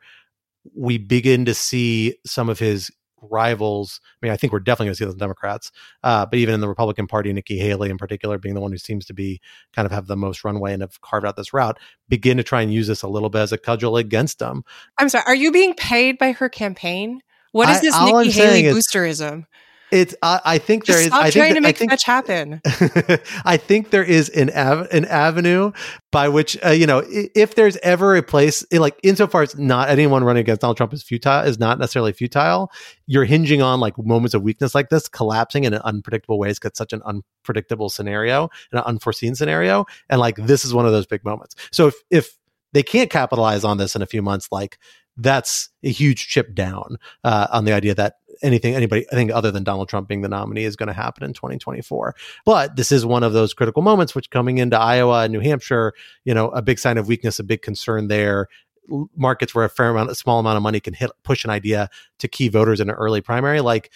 [0.75, 3.99] we begin to see some of his rivals.
[4.03, 5.71] I mean, I think we're definitely going to see those Democrats,
[6.03, 8.77] uh, but even in the Republican Party, Nikki Haley in particular, being the one who
[8.77, 9.41] seems to be
[9.73, 12.61] kind of have the most runway and have carved out this route, begin to try
[12.61, 14.63] and use this a little bit as a cudgel against them.
[14.97, 17.21] I'm sorry, are you being paid by her campaign?
[17.51, 19.45] What is this I, Nikki Haley boosterism?
[19.91, 20.15] It's.
[20.21, 21.07] I, I think there Just is.
[21.07, 22.61] Stop I trying think to make think, much happen.
[23.45, 25.71] I think there is an av- an avenue
[26.11, 30.23] by which uh, you know if there's ever a place like insofar as not anyone
[30.23, 32.71] running against Donald Trump is futile is not necessarily futile.
[33.05, 36.91] You're hinging on like moments of weakness like this collapsing in unpredictable ways because such
[36.93, 41.55] an unpredictable scenario, an unforeseen scenario, and like this is one of those big moments.
[41.71, 42.37] So if if
[42.73, 44.77] they can't capitalize on this in a few months, like
[45.17, 49.51] that's a huge chip down uh, on the idea that anything anybody I think other
[49.51, 52.15] than Donald Trump being the nominee is going to happen in 2024.
[52.45, 55.93] But this is one of those critical moments which coming into Iowa and New Hampshire,
[56.25, 58.47] you know, a big sign of weakness, a big concern there.
[59.15, 61.89] Markets where a fair amount, a small amount of money can hit push an idea
[62.19, 63.91] to key voters in an early primary, like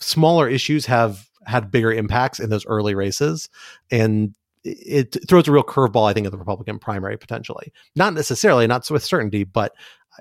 [0.00, 3.48] smaller issues have had bigger impacts in those early races,
[3.90, 7.72] and it throws a real curveball, I think, at the Republican primary potentially.
[7.96, 9.72] Not necessarily, not with certainty, but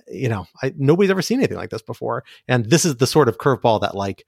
[0.07, 2.23] you know, I, nobody's ever seen anything like this before.
[2.47, 4.25] And this is the sort of curveball that, like,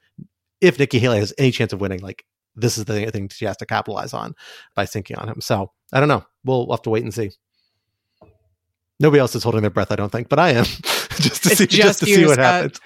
[0.60, 3.58] if Nikki Haley has any chance of winning, like, this is the thing she has
[3.58, 4.36] to capitalize on
[4.76, 5.42] by sinking on him.
[5.42, 6.26] So I don't know.
[6.44, 7.32] We'll, we'll have to wait and see.
[9.00, 11.58] Nobody else is holding their breath, I don't think, but I am just to it's
[11.58, 12.46] see just, just to see what Scott.
[12.46, 12.80] happens.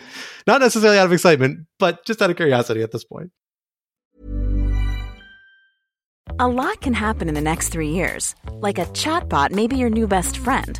[0.47, 3.31] Not necessarily out of excitement, but just out of curiosity at this point.
[6.39, 9.89] A lot can happen in the next three years, like a chatbot may be your
[9.89, 10.79] new best friend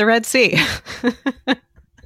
[0.00, 0.58] the Red Sea.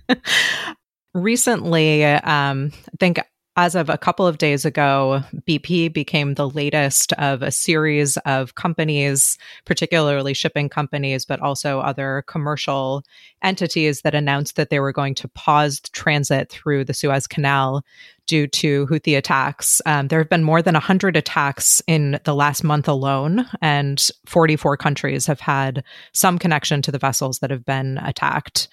[1.15, 3.21] Recently, um, I think
[3.55, 8.57] as of a couple of days ago, BP became the latest of a series of
[8.57, 13.05] companies, particularly shipping companies, but also other commercial
[13.45, 17.85] entities that announced that they were going to pause transit through the Suez Canal
[18.27, 19.81] due to Houthi attacks.
[19.87, 24.77] Um, there have been more than 100 attacks in the last month alone, and 44
[24.77, 28.69] countries have had some connection to the vessels that have been attacked.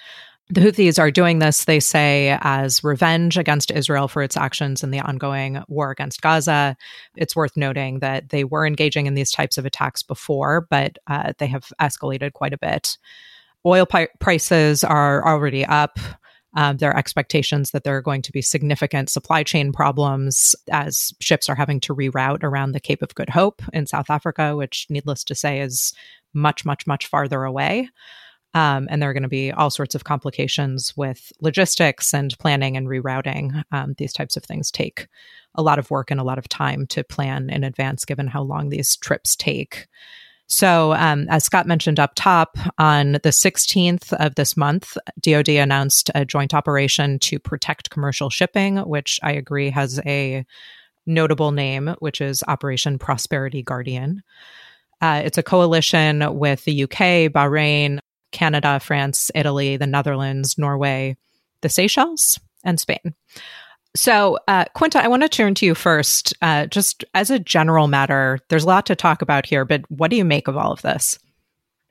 [0.50, 4.92] The Houthis are doing this, they say, as revenge against Israel for its actions in
[4.92, 6.76] the ongoing war against Gaza.
[7.16, 11.32] It's worth noting that they were engaging in these types of attacks before, but uh,
[11.38, 12.98] they have escalated quite a bit.
[13.66, 15.98] Oil pi- prices are already up.
[16.54, 21.14] Um, there are expectations that there are going to be significant supply chain problems as
[21.20, 24.88] ships are having to reroute around the Cape of Good Hope in South Africa, which,
[24.90, 25.94] needless to say, is
[26.34, 27.90] much, much, much farther away.
[28.54, 32.76] Um, and there are going to be all sorts of complications with logistics and planning
[32.76, 33.64] and rerouting.
[33.72, 35.08] Um, these types of things take
[35.56, 38.42] a lot of work and a lot of time to plan in advance, given how
[38.42, 39.88] long these trips take.
[40.52, 46.12] So, um, as Scott mentioned up top, on the 16th of this month, DoD announced
[46.14, 50.46] a joint operation to protect commercial shipping, which I agree has a
[51.06, 54.24] notable name, which is Operation Prosperity Guardian.
[55.00, 58.00] Uh, it's a coalition with the UK, Bahrain,
[58.34, 61.16] Canada, France, Italy, the Netherlands, Norway,
[61.62, 63.16] the Seychelles, and Spain.
[63.96, 66.34] So, uh, Quinta, I want to turn to you first.
[66.42, 70.10] Uh, just as a general matter, there's a lot to talk about here, but what
[70.10, 71.20] do you make of all of this?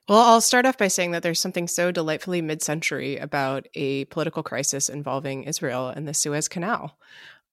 [0.09, 4.07] Well, I'll start off by saying that there's something so delightfully mid century about a
[4.07, 6.99] political crisis involving Israel and the Suez Canal.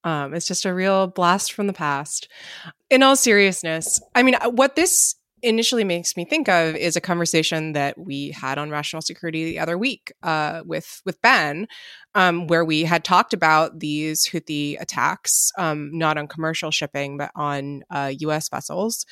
[0.03, 2.29] Um, it's just a real blast from the past.
[2.89, 7.73] In all seriousness, I mean, what this initially makes me think of is a conversation
[7.73, 11.67] that we had on rational security the other week uh, with with Ben,
[12.15, 17.31] um, where we had talked about these Houthi attacks, um, not on commercial shipping but
[17.35, 18.49] on uh, U.S.
[18.49, 19.05] vessels,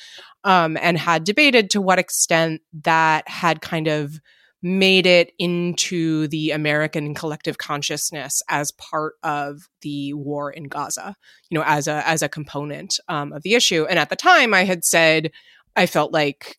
[0.44, 4.20] um, and had debated to what extent that had kind of
[4.62, 11.14] made it into the American collective consciousness as part of the war in Gaza,
[11.50, 13.86] you know, as a as a component um, of the issue.
[13.88, 15.30] And at the time, I had said
[15.76, 16.58] I felt like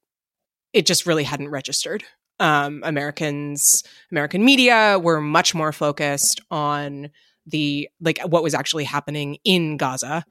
[0.73, 2.03] it just really hadn't registered.
[2.39, 7.09] Um, Americans, American media were much more focused on
[7.47, 10.23] the like what was actually happening in Gaza.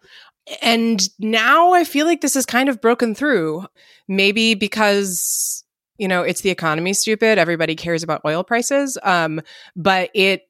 [0.62, 3.66] And now I feel like this has kind of broken through.
[4.06, 5.64] Maybe because
[5.98, 9.40] you know it's the economy stupid everybody cares about oil prices um,
[9.74, 10.42] but it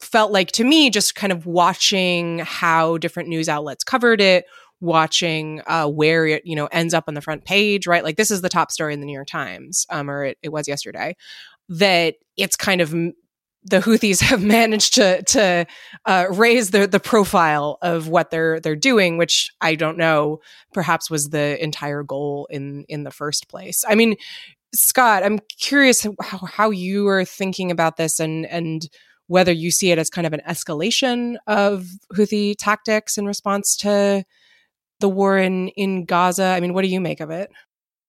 [0.00, 4.46] felt like to me just kind of watching how different news outlets covered it
[4.80, 8.30] watching uh, where it you know ends up on the front page right like this
[8.30, 11.16] is the top story in the new york times um, or it, it was yesterday
[11.68, 12.94] that it's kind of
[13.64, 15.66] the Houthis have managed to to
[16.04, 20.40] uh, raise the the profile of what they're they're doing, which I don't know,
[20.72, 23.84] perhaps was the entire goal in in the first place.
[23.86, 24.16] I mean,
[24.74, 28.88] Scott, I'm curious how, how you are thinking about this and and
[29.26, 34.24] whether you see it as kind of an escalation of Houthi tactics in response to
[35.00, 36.44] the war in in Gaza.
[36.44, 37.50] I mean, what do you make of it?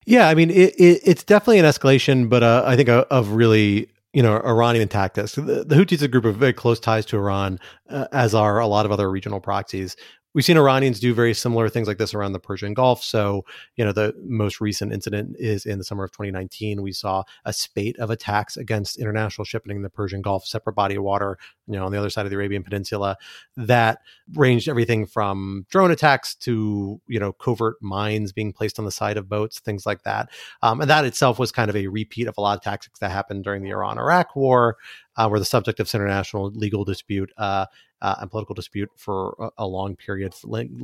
[0.05, 3.91] Yeah, I mean, it, it, it's definitely an escalation, but uh, I think of really
[4.13, 5.35] you know Iranian tactics.
[5.35, 7.59] The, the Houthis are a group of very close ties to Iran,
[7.89, 9.95] uh, as are a lot of other regional proxies
[10.33, 13.03] we've seen Iranians do very similar things like this around the Persian Gulf.
[13.03, 16.81] So, you know, the most recent incident is in the summer of 2019.
[16.81, 20.95] We saw a spate of attacks against international shipping in the Persian Gulf, separate body
[20.95, 23.17] of water, you know, on the other side of the Arabian Peninsula,
[23.57, 23.99] that
[24.35, 29.17] ranged everything from drone attacks to, you know, covert mines being placed on the side
[29.17, 30.29] of boats, things like that.
[30.61, 33.11] Um, and that itself was kind of a repeat of a lot of tactics that
[33.11, 34.77] happened during the Iran Iraq war.
[35.17, 37.65] Uh, were the subject of international legal dispute uh,
[38.01, 40.33] uh, and political dispute for a, a long period,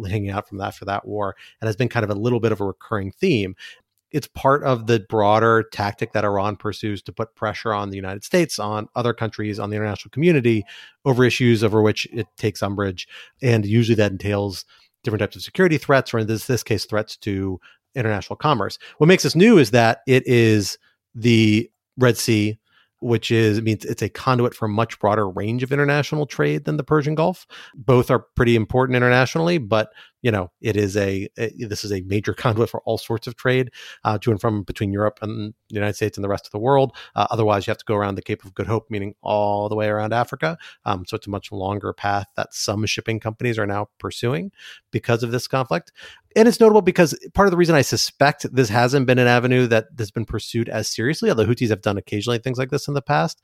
[0.07, 2.51] hanging out from that for that war, and has been kind of a little bit
[2.51, 3.55] of a recurring theme
[4.15, 8.23] it's part of the broader tactic that Iran pursues to put pressure on the United
[8.23, 10.63] States, on other countries, on the international community
[11.03, 13.09] over issues over which it takes umbrage.
[13.41, 14.63] And usually that entails
[15.03, 17.59] different types of security threats, or in this, this case, threats to
[17.93, 18.77] international commerce.
[18.99, 20.77] What makes this new is that it is
[21.13, 22.57] the Red Sea
[22.99, 26.65] which is I mean it's a conduit for a much broader range of international trade
[26.65, 27.45] than the Persian Gulf.
[27.75, 29.89] Both are pretty important internationally, but
[30.25, 33.35] you know it is a, a this is a major conduit for all sorts of
[33.35, 33.69] trade
[34.03, 36.57] uh, to and from between Europe and the United States and the rest of the
[36.57, 36.95] world.
[37.15, 39.75] Uh, otherwise, you have to go around the Cape of Good Hope, meaning all the
[39.75, 40.57] way around Africa.
[40.83, 44.51] Um, so it's a much longer path that some shipping companies are now pursuing
[44.91, 45.91] because of this conflict
[46.35, 49.67] and it's notable because part of the reason I suspect this hasn't been an avenue
[49.67, 52.93] that has been pursued as seriously, although Houthis have done occasionally things like this in
[52.93, 53.41] the past,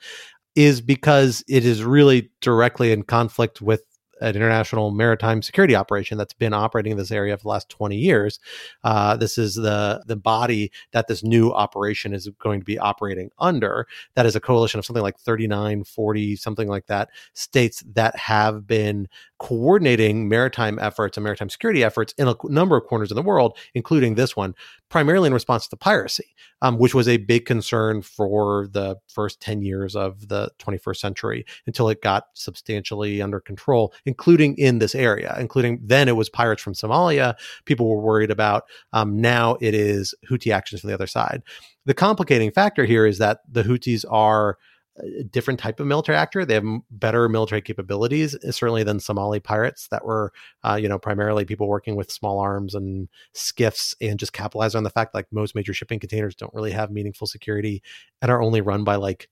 [0.55, 3.83] is because it is really directly in conflict with
[4.21, 7.97] an international maritime security operation that's been operating in this area for the last 20
[7.97, 8.39] years.
[8.83, 13.29] Uh, this is the the body that this new operation is going to be operating
[13.39, 13.87] under.
[14.15, 18.67] That is a coalition of something like 39, 40, something like that states that have
[18.67, 19.07] been
[19.39, 23.57] coordinating maritime efforts and maritime security efforts in a number of corners of the world,
[23.73, 24.53] including this one,
[24.89, 29.61] primarily in response to piracy, um, which was a big concern for the first 10
[29.61, 35.35] years of the 21st century until it got substantially under control, including in this area,
[35.39, 37.35] including then it was pirates from Somalia,
[37.65, 38.63] people were worried about.
[38.93, 41.43] Um, now it is Houthi actions from the other side.
[41.85, 44.57] The complicating factor here is that the Houthis are
[44.97, 46.45] a different type of military actor.
[46.45, 50.33] They have better military capabilities, uh, certainly than Somali pirates that were,
[50.63, 54.83] uh, you know, primarily people working with small arms and skiffs and just capitalize on
[54.83, 57.81] the fact like most major shipping containers don't really have meaningful security
[58.21, 59.29] and are only run by like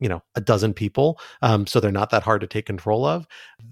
[0.00, 3.26] you know a dozen people um, so they're not that hard to take control of.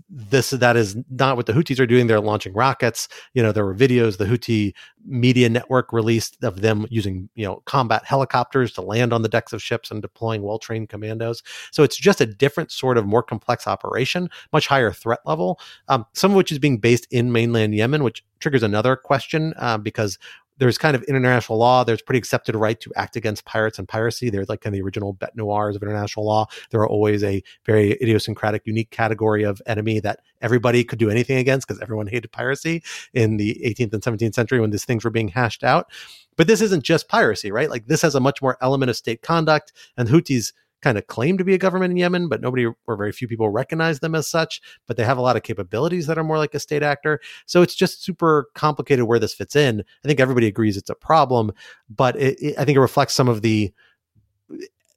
[0.08, 2.06] This that is not what the houthis are doing.
[2.06, 3.08] They're launching rockets.
[3.34, 4.74] You know there were videos the houthi
[5.06, 9.52] media network released of them using you know combat helicopters to land on the decks
[9.52, 11.42] of ships and deploying well-trained commandos.
[11.70, 15.60] So it's just a different sort of more complex operation much higher threat level.
[15.88, 19.78] Um, some of which is being based in mainland yemen which triggers another question uh,
[19.78, 20.18] because
[20.58, 21.84] there's kind of international law.
[21.84, 24.30] There's pretty accepted right to act against pirates and piracy.
[24.30, 26.46] There's like kind of the original bête noirs of international law.
[26.70, 31.38] There are always a very idiosyncratic, unique category of enemy that everybody could do anything
[31.38, 32.82] against because everyone hated piracy
[33.12, 35.90] in the 18th and 17th century when these things were being hashed out.
[36.36, 37.70] But this isn't just piracy, right?
[37.70, 40.52] Like this has a much more element of state conduct, and Houthis
[40.84, 43.48] kind of claim to be a government in Yemen, but nobody or very few people
[43.48, 44.60] recognize them as such.
[44.86, 47.20] But they have a lot of capabilities that are more like a state actor.
[47.46, 49.80] So it's just super complicated where this fits in.
[50.04, 51.52] I think everybody agrees it's a problem,
[51.88, 53.72] but it, it, I think it reflects some of the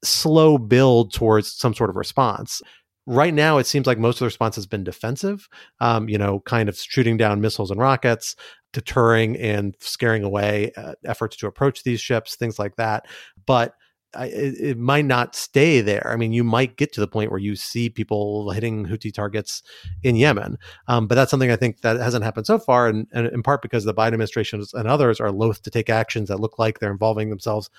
[0.03, 2.61] slow build towards some sort of response.
[3.05, 5.47] Right now, it seems like most of the response has been defensive,
[5.79, 8.35] um, you know, kind of shooting down missiles and rockets,
[8.73, 13.05] deterring and scaring away uh, efforts to approach these ships, things like that.
[13.45, 13.75] But
[14.15, 16.09] I, it, it, might not stay there.
[16.11, 19.63] I mean, you might get to the point where you see people hitting Houthi targets
[20.01, 23.27] in Yemen, um, but that's something I think that hasn't happened so far, and, and,
[23.27, 26.57] in part because the Biden administration and others are loath to take actions that look
[26.57, 27.69] like they're involving themselves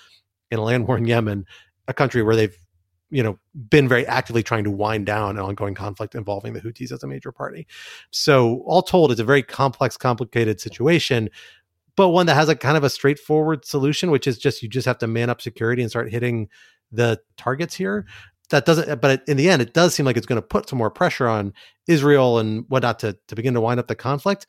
[0.50, 1.46] in a land war in Yemen,
[1.88, 2.56] a country where they've
[3.10, 3.38] you know
[3.70, 7.06] been very actively trying to wind down an ongoing conflict involving the Houthis as a
[7.06, 7.66] major party.
[8.10, 11.30] So all told, it's a very complex, complicated situation
[11.98, 14.86] but one that has a kind of a straightforward solution, which is just you just
[14.86, 16.48] have to man up security and start hitting
[16.92, 18.06] the targets here.
[18.50, 20.68] That doesn't, eh, but in the end, it does seem like it's going to put
[20.68, 21.52] some more pressure on
[21.88, 24.46] Israel and whatnot to to begin to wind up the conflict.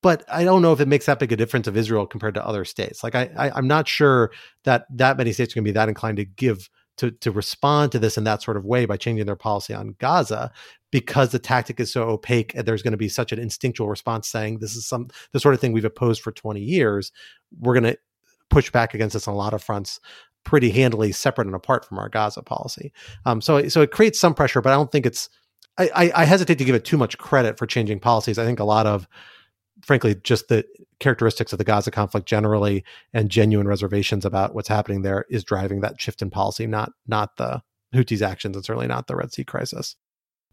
[0.00, 2.46] But I don't know if it makes that big a difference of Israel compared to
[2.46, 3.02] other states.
[3.02, 4.30] Like I, I am not sure
[4.62, 7.92] that that many states are going to be that inclined to give to to respond
[7.92, 10.50] to this in that sort of way by changing their policy on Gaza
[10.90, 14.28] because the tactic is so opaque and there's going to be such an instinctual response
[14.28, 17.12] saying this is some the sort of thing we've opposed for 20 years
[17.60, 17.98] we're going to
[18.50, 20.00] push back against this on a lot of fronts
[20.44, 22.92] pretty handily separate and apart from our gaza policy.
[23.24, 25.28] Um, so so it creates some pressure but i don't think it's
[25.78, 28.38] I, I, I hesitate to give it too much credit for changing policies.
[28.38, 29.08] I think a lot of
[29.82, 30.64] frankly just the
[31.00, 35.80] characteristics of the gaza conflict generally and genuine reservations about what's happening there is driving
[35.80, 37.62] that shift in policy not not the
[37.94, 39.96] houthis actions and certainly not the red sea crisis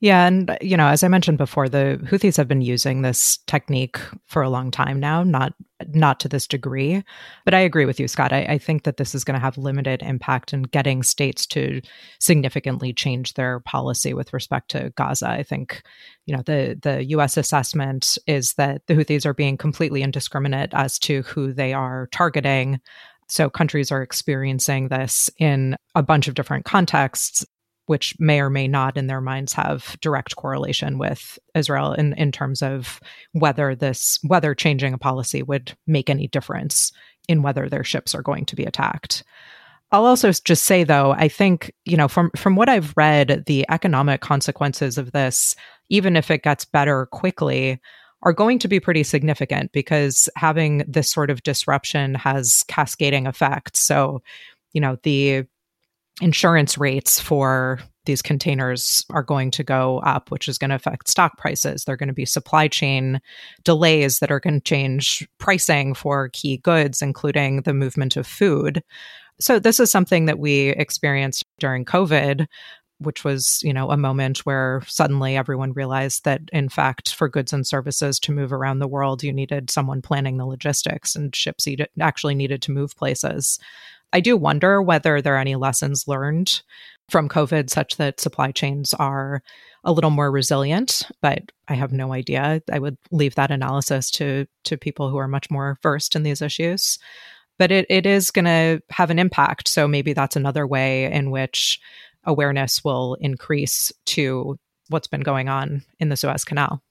[0.02, 4.00] yeah, and you know, as I mentioned before, the Houthis have been using this technique
[4.28, 5.54] for a long time now, not
[5.89, 7.04] not to this degree.
[7.43, 8.32] But I agree with you, Scott.
[8.32, 11.82] I, I think that this is going to have limited impact in getting states to
[12.20, 15.30] significantly change their policy with respect to Gaza.
[15.30, 15.82] I think,
[16.26, 20.97] you know, the the US assessment is that the Houthis are being completely indiscriminate as
[21.00, 22.80] to who they are targeting.
[23.28, 27.45] So countries are experiencing this in a bunch of different contexts
[27.90, 32.32] which may or may not in their minds have direct correlation with Israel in, in
[32.32, 33.00] terms of
[33.32, 36.92] whether this whether changing a policy would make any difference
[37.28, 39.24] in whether their ships are going to be attacked.
[39.92, 43.66] I'll also just say though, I think, you know, from from what I've read, the
[43.70, 45.56] economic consequences of this,
[45.90, 47.82] even if it gets better quickly,
[48.22, 53.80] are going to be pretty significant because having this sort of disruption has cascading effects.
[53.80, 54.22] So,
[54.74, 55.46] you know, the
[56.22, 61.07] insurance rates for these containers are going to go up, which is going to affect
[61.07, 61.84] stock prices.
[61.84, 63.22] There are going to be supply chain
[63.63, 68.84] delays that are going to change pricing for key goods, including the movement of food.
[69.39, 72.47] So, this is something that we experienced during COVID,
[72.97, 77.53] which was, you know, a moment where suddenly everyone realized that, in fact, for goods
[77.53, 81.67] and services to move around the world, you needed someone planning the logistics, and ships
[82.01, 83.59] actually needed to move places.
[84.14, 86.62] I do wonder whether there are any lessons learned
[87.10, 89.41] from COVID such that supply chains are
[89.84, 92.62] a little more resilient, but I have no idea.
[92.72, 96.41] I would leave that analysis to to people who are much more versed in these
[96.41, 96.99] issues.
[97.57, 99.68] But it, it is going to have an impact.
[99.68, 101.80] So maybe that's another way in which
[102.24, 104.57] awareness will increase to
[104.88, 106.82] what's been going on in the Suez Canal.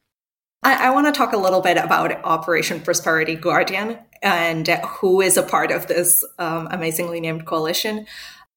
[0.63, 5.37] I, I want to talk a little bit about Operation Prosperity Guardian and who is
[5.37, 8.07] a part of this um, amazingly named coalition.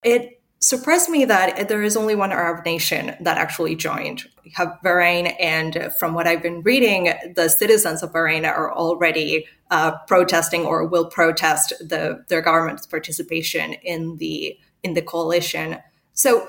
[0.03, 4.23] It surprised me that there is only one Arab nation that actually joined.
[4.43, 9.45] We have Bahrain, and from what I've been reading, the citizens of Bahrain are already
[9.69, 15.77] uh, protesting or will protest the, their government's participation in the in the coalition.
[16.13, 16.47] So,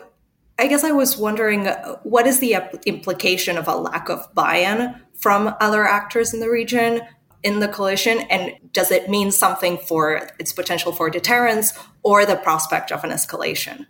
[0.63, 2.57] I guess I was wondering, uh, what is the
[2.87, 7.03] implication of a lack of buy-in from other actors in the region?
[7.43, 8.21] in the coalition?
[8.31, 11.73] And does it mean something for its potential for deterrence
[12.05, 13.87] or the prospect of an escalation?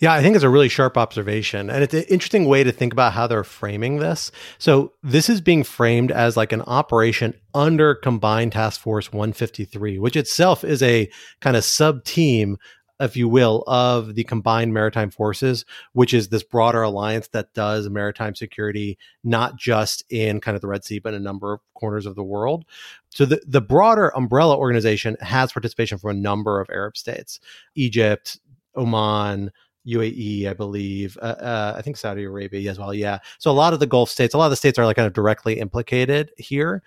[0.00, 1.70] Yeah, I think it's a really sharp observation.
[1.70, 4.30] And it's an interesting way to think about how they're framing this.
[4.58, 10.14] So, this is being framed as like an operation under Combined Task Force 153, which
[10.14, 11.08] itself is a
[11.40, 12.58] kind of sub team,
[13.00, 17.88] if you will, of the Combined Maritime Forces, which is this broader alliance that does
[17.90, 21.60] maritime security, not just in kind of the Red Sea, but in a number of
[21.74, 22.64] corners of the world.
[23.10, 27.40] So, the, the broader umbrella organization has participation from a number of Arab states
[27.74, 28.38] Egypt,
[28.76, 29.50] Oman,
[29.86, 31.18] UAE, I believe.
[31.20, 32.94] Uh, uh, I think Saudi Arabia as well.
[32.94, 33.18] Yeah.
[33.38, 35.06] So a lot of the Gulf states, a lot of the states are like kind
[35.06, 36.82] of directly implicated here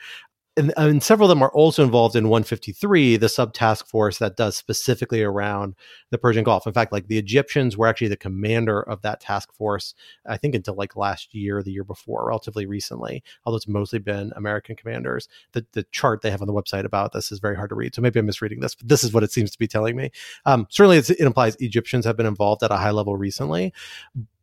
[0.58, 4.36] and, and, several of them are also involved in 153, the sub task force that
[4.36, 5.76] does specifically around
[6.10, 6.66] the Persian Gulf.
[6.66, 9.94] In fact, like the Egyptians were actually the commander of that task force,
[10.26, 14.34] I think until like last year, the year before, relatively recently, although it's mostly been
[14.36, 15.30] American commanders.
[15.52, 17.94] The, the chart they have on the website about this is very hard to read.
[17.94, 20.12] So maybe I'm misreading this, but this is what it seems to be telling me.
[20.46, 23.74] Um, certainly, it implies Egyptians have been involved at a high level recently.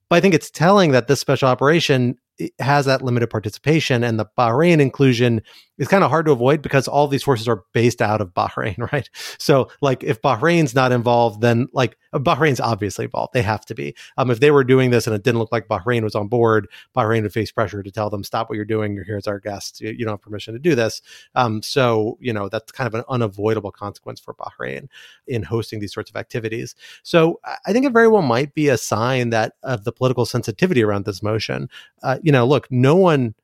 [0.09, 2.19] But I think it's telling that this special operation
[2.59, 5.43] has that limited participation and the Bahrain inclusion
[5.79, 8.79] is kind of hard to avoid because all these forces are based out of Bahrain,
[8.93, 9.09] right?
[9.39, 13.33] So like if Bahrain's not involved, then like Bahrain's obviously involved.
[13.33, 13.95] They have to be.
[14.17, 16.69] Um, if they were doing this and it didn't look like Bahrain was on board,
[16.97, 18.95] Bahrain would face pressure to tell them, stop what you're doing.
[18.95, 19.81] You're here as our guest.
[19.81, 21.03] You, you don't have permission to do this.
[21.35, 24.89] Um, so, you know, that's kind of an unavoidable consequence for Bahrain
[25.27, 26.77] in hosting these sorts of activities.
[27.03, 30.85] So I think it very well might be a sign that of the political sensitivity
[30.85, 31.69] around this motion.
[32.03, 33.35] Uh, you know, look, no one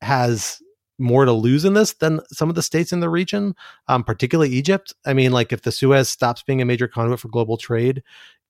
[0.00, 0.62] has
[1.00, 3.54] more to lose in this than some of the states in the region,
[3.88, 4.94] um, particularly Egypt.
[5.04, 8.02] I mean, like if the Suez stops being a major conduit for global trade,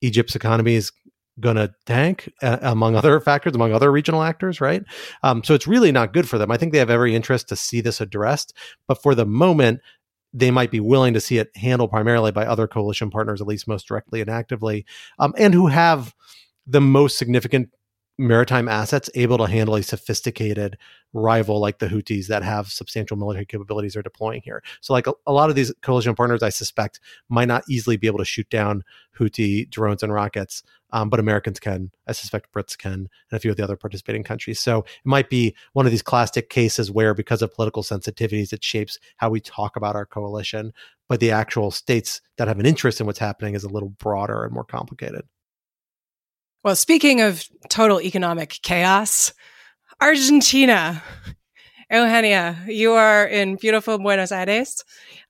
[0.03, 0.93] Egypt's economy is
[1.41, 4.83] going to tank, uh, among other factors, among other regional actors, right?
[5.23, 6.51] Um, so it's really not good for them.
[6.51, 8.53] I think they have every interest to see this addressed,
[8.87, 9.81] but for the moment,
[10.35, 13.67] they might be willing to see it handled primarily by other coalition partners, at least
[13.67, 14.85] most directly and actively,
[15.19, 16.15] um, and who have
[16.67, 17.71] the most significant
[18.19, 20.77] maritime assets able to handle a sophisticated
[21.13, 24.63] rival like the Houthis that have substantial military capabilities are deploying here.
[24.81, 28.09] So, like a, a, lot of these coalition partners, I suspect might not easily be
[28.09, 28.83] able to shoot down
[29.19, 31.93] Houthi drones and rockets, um, but Americans can.
[32.07, 34.61] I suspect Brits can, and a few of the other participating countries.
[34.61, 38.65] So, it might be one of these classic cases where, because of political sensitivities, it
[38.65, 40.73] shapes how we talk about our coalition.
[41.09, 44.45] But the actual states that have an interest in what's happening is a little broader
[44.45, 45.23] and more complicated.
[46.65, 49.33] Well, speaking of total economic chaos,
[50.01, 51.03] Argentina.
[51.91, 54.85] Eugenia, you are in beautiful Buenos Aires,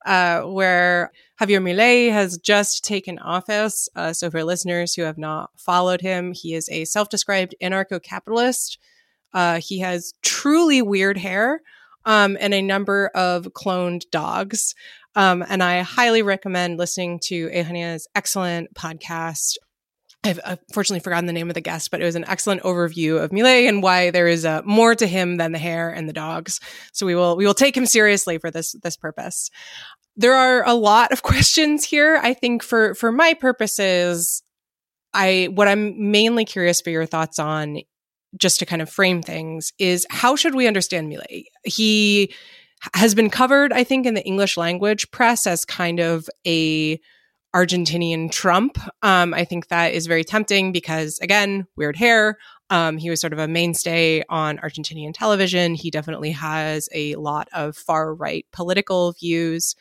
[0.06, 3.88] uh, where Javier Milei has just taken office.
[3.94, 8.02] Uh, so, for listeners who have not followed him, he is a self described anarcho
[8.02, 8.78] capitalist.
[9.32, 11.60] Uh, he has truly weird hair
[12.04, 14.74] um, and a number of cloned dogs.
[15.14, 19.56] Um, and I highly recommend listening to Eugenia's excellent podcast,
[20.24, 23.30] I've unfortunately forgotten the name of the guest, but it was an excellent overview of
[23.30, 26.60] Milei and why there is uh, more to him than the hair and the dogs.
[26.92, 29.50] So we will we will take him seriously for this this purpose.
[30.16, 32.18] There are a lot of questions here.
[32.22, 34.42] I think for for my purposes,
[35.14, 37.78] I what I'm mainly curious for your thoughts on,
[38.36, 41.44] just to kind of frame things, is how should we understand Milei?
[41.64, 42.34] He
[42.94, 47.00] has been covered, I think, in the English language press as kind of a
[47.55, 48.78] Argentinian Trump.
[49.03, 52.38] Um, I think that is very tempting because, again, weird hair.
[52.70, 55.74] Um, he was sort of a mainstay on Argentinian television.
[55.74, 59.74] He definitely has a lot of far right political views.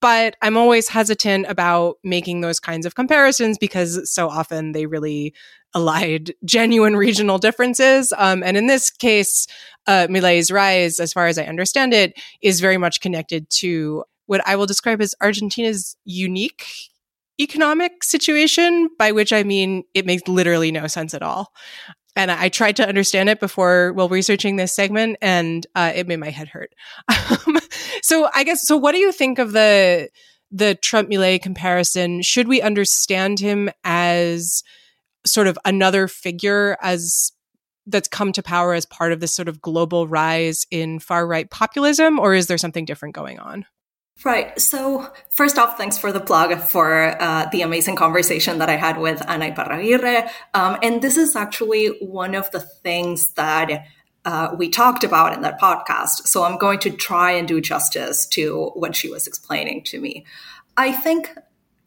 [0.00, 5.32] But I'm always hesitant about making those kinds of comparisons because so often they really
[5.74, 8.12] allied genuine regional differences.
[8.18, 9.46] Um, and in this case,
[9.86, 14.46] uh, Milei's rise, as far as I understand it, is very much connected to what
[14.46, 16.66] I will describe as Argentina's unique
[17.40, 21.52] economic situation, by which I mean it makes literally no sense at all.
[22.16, 26.20] And I tried to understand it before, while researching this segment, and uh, it made
[26.20, 26.72] my head hurt.
[28.02, 30.08] so I guess, so what do you think of the
[30.52, 32.22] the Trump Milei comparison?
[32.22, 34.62] Should we understand him as
[35.26, 37.32] sort of another figure as
[37.86, 41.50] that's come to power as part of this sort of global rise in far right
[41.50, 43.66] populism, or is there something different going on?
[44.22, 44.58] Right.
[44.58, 48.98] So, first off, thanks for the plug for uh, the amazing conversation that I had
[48.98, 50.30] with Ana Iparraguirre.
[50.54, 53.86] Um, and this is actually one of the things that
[54.24, 56.26] uh, we talked about in that podcast.
[56.26, 60.24] So, I'm going to try and do justice to what she was explaining to me.
[60.76, 61.36] I think,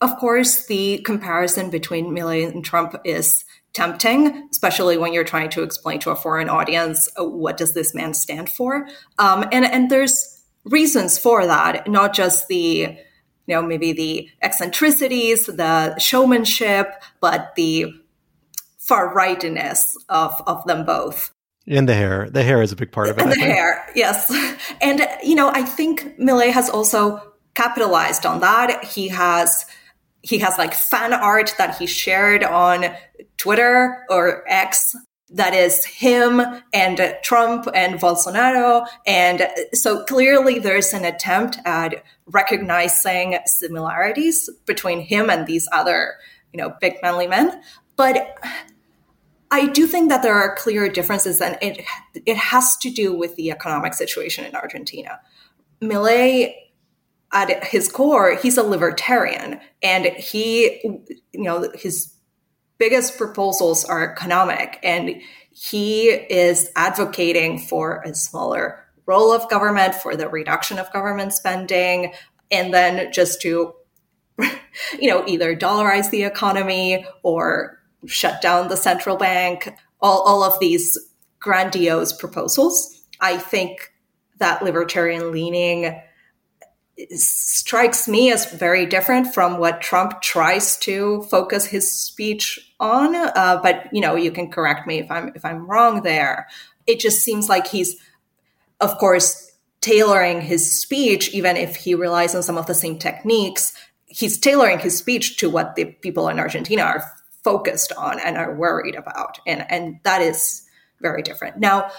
[0.01, 5.63] of course, the comparison between Milei and Trump is tempting, especially when you're trying to
[5.63, 8.87] explain to a foreign audience uh, what does this man stand for.
[9.17, 10.36] Um, and and there's
[10.67, 12.97] reasons for that, not just the
[13.45, 17.93] you know maybe the eccentricities, the showmanship, but the
[18.79, 21.31] far rightness of of them both.
[21.69, 22.29] And the hair.
[22.29, 23.23] The hair is a big part of it.
[23.23, 24.33] And the hair, yes.
[24.81, 27.21] And you know, I think Milei has also
[27.55, 28.85] capitalized on that.
[28.85, 29.65] He has
[30.21, 32.85] he has like fan art that he shared on
[33.37, 34.95] Twitter or X
[35.29, 36.41] that is him
[36.73, 38.87] and Trump and Bolsonaro.
[39.05, 46.13] And so clearly there's an attempt at recognizing similarities between him and these other,
[46.53, 47.61] you know, big manly men.
[47.97, 48.37] But
[49.51, 51.83] I do think that there are clear differences and it
[52.25, 55.19] it has to do with the economic situation in Argentina.
[55.81, 56.53] Milei
[57.33, 62.13] at his core, he's a libertarian and he you know his
[62.77, 65.21] biggest proposals are economic, and
[65.51, 72.13] he is advocating for a smaller role of government, for the reduction of government spending,
[72.51, 73.73] and then just to,
[74.99, 79.73] you know, either dollarize the economy or shut down the central bank.
[79.99, 80.95] All, all of these
[81.39, 83.01] grandiose proposals.
[83.19, 83.91] I think
[84.37, 85.99] that libertarian leaning
[87.11, 93.15] strikes me as very different from what Trump tries to focus his speech on.
[93.15, 96.47] Uh, but you know, you can correct me if I'm if I'm wrong there.
[96.85, 97.95] It just seems like he's,
[98.79, 99.51] of course,
[99.81, 103.73] tailoring his speech, even if he relies on some of the same techniques.
[104.05, 107.03] He's tailoring his speech to what the people in Argentina are
[107.43, 110.63] focused on and are worried about, and and that is
[111.01, 111.57] very different.
[111.57, 111.91] Now,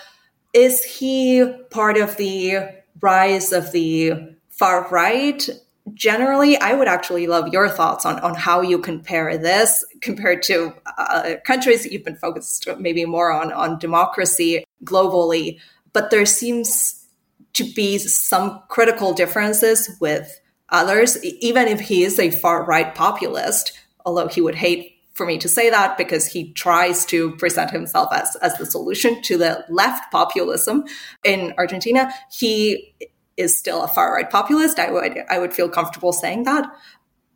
[0.52, 2.70] is he part of the
[3.00, 5.48] rise of the far right
[5.94, 10.72] generally i would actually love your thoughts on, on how you compare this compared to
[10.98, 15.58] uh, countries that you've been focused maybe more on on democracy globally
[15.92, 17.06] but there seems
[17.52, 23.78] to be some critical differences with others even if he is a far right populist
[24.04, 28.08] although he would hate for me to say that because he tries to present himself
[28.12, 30.84] as, as the solution to the left populism
[31.24, 32.10] in Argentina.
[32.30, 32.94] He
[33.38, 34.78] is still a far right populist.
[34.78, 36.70] I would I would feel comfortable saying that.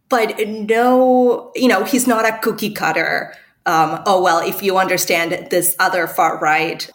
[0.09, 3.35] But no, you know, he's not a cookie cutter.
[3.65, 6.91] Um, oh well, if you understand this other far right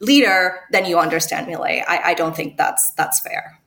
[0.00, 1.82] leader, then you understand Milei.
[1.86, 3.58] I, I don't think that's that's fair.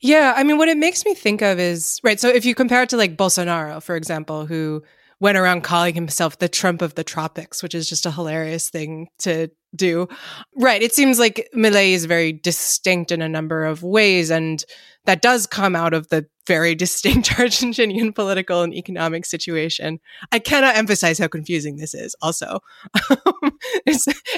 [0.00, 2.18] Yeah, I mean, what it makes me think of is right.
[2.18, 4.82] So if you compare it to like Bolsonaro, for example, who
[5.20, 9.08] went around calling himself the Trump of the tropics, which is just a hilarious thing
[9.20, 10.08] to do.
[10.56, 10.82] Right.
[10.82, 14.30] It seems like Milei is very distinct in a number of ways.
[14.30, 14.64] And
[15.04, 20.00] that does come out of the very distinct Argentinian political and economic situation.
[20.30, 22.16] I cannot emphasize how confusing this is.
[22.20, 22.60] Also,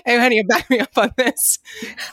[0.07, 1.59] honey, back me up on this.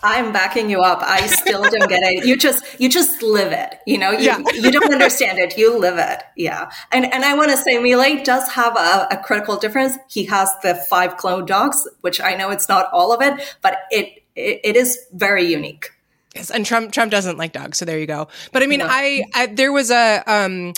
[0.04, 1.00] I'm backing you up.
[1.02, 2.26] I still don't get it.
[2.26, 3.80] You just you just live it.
[3.86, 4.40] You know, you, yeah.
[4.54, 5.58] you don't understand it.
[5.58, 6.24] You live it.
[6.36, 6.72] Yeah.
[6.92, 9.98] And and I want to say, Milei does have a, a critical difference.
[10.10, 13.80] He has the five clone dogs, which I know it's not all of it, but
[13.90, 15.92] it, it, it is very unique.
[16.36, 18.28] Yes, and Trump Trump doesn't like dogs, so there you go.
[18.52, 18.88] But I mean, no.
[18.90, 20.74] I, I, there was a um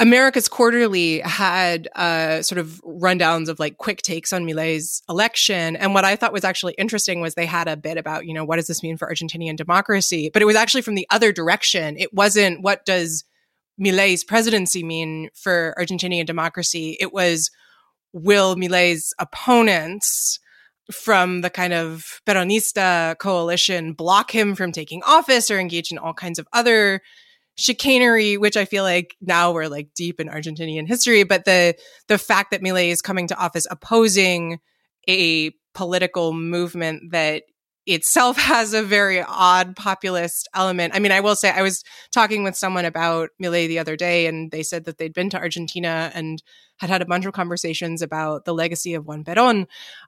[0.00, 5.76] America's Quarterly had uh, sort of rundowns of like quick takes on Milei's election.
[5.76, 8.44] And what I thought was actually interesting was they had a bit about, you know,
[8.44, 10.30] what does this mean for Argentinian democracy?
[10.32, 11.96] But it was actually from the other direction.
[11.98, 13.24] It wasn't what does
[13.78, 16.96] Milei's presidency mean for Argentinian democracy?
[16.98, 17.50] It was
[18.12, 20.38] will Milei's opponents
[20.90, 26.14] from the kind of Peronista coalition block him from taking office or engage in all
[26.14, 27.00] kinds of other
[27.56, 31.24] chicanery, which I feel like now we're like deep in Argentinian history.
[31.24, 31.74] But the
[32.08, 34.58] the fact that Milei is coming to office opposing
[35.08, 37.44] a political movement that
[37.94, 40.94] itself has a very odd populist element.
[40.94, 44.26] I mean, I will say I was talking with someone about Milei the other day,
[44.26, 46.42] and they said that they'd been to Argentina and
[46.78, 49.66] had had a bunch of conversations about the legacy of Juan Perón.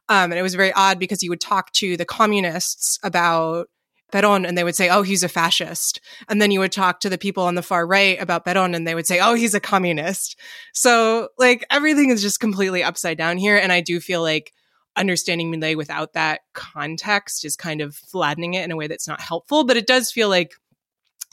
[0.08, 3.68] Um, and it was very odd because you would talk to the communists about
[4.12, 6.00] Perón and they would say, oh, he's a fascist.
[6.28, 8.86] And then you would talk to the people on the far right about Perón and
[8.86, 10.38] they would say, oh, he's a communist.
[10.72, 13.56] So like everything is just completely upside down here.
[13.56, 14.52] And I do feel like
[14.96, 19.20] understanding Milei without that context is kind of flattening it in a way that's not
[19.20, 19.64] helpful.
[19.64, 20.52] But it does feel like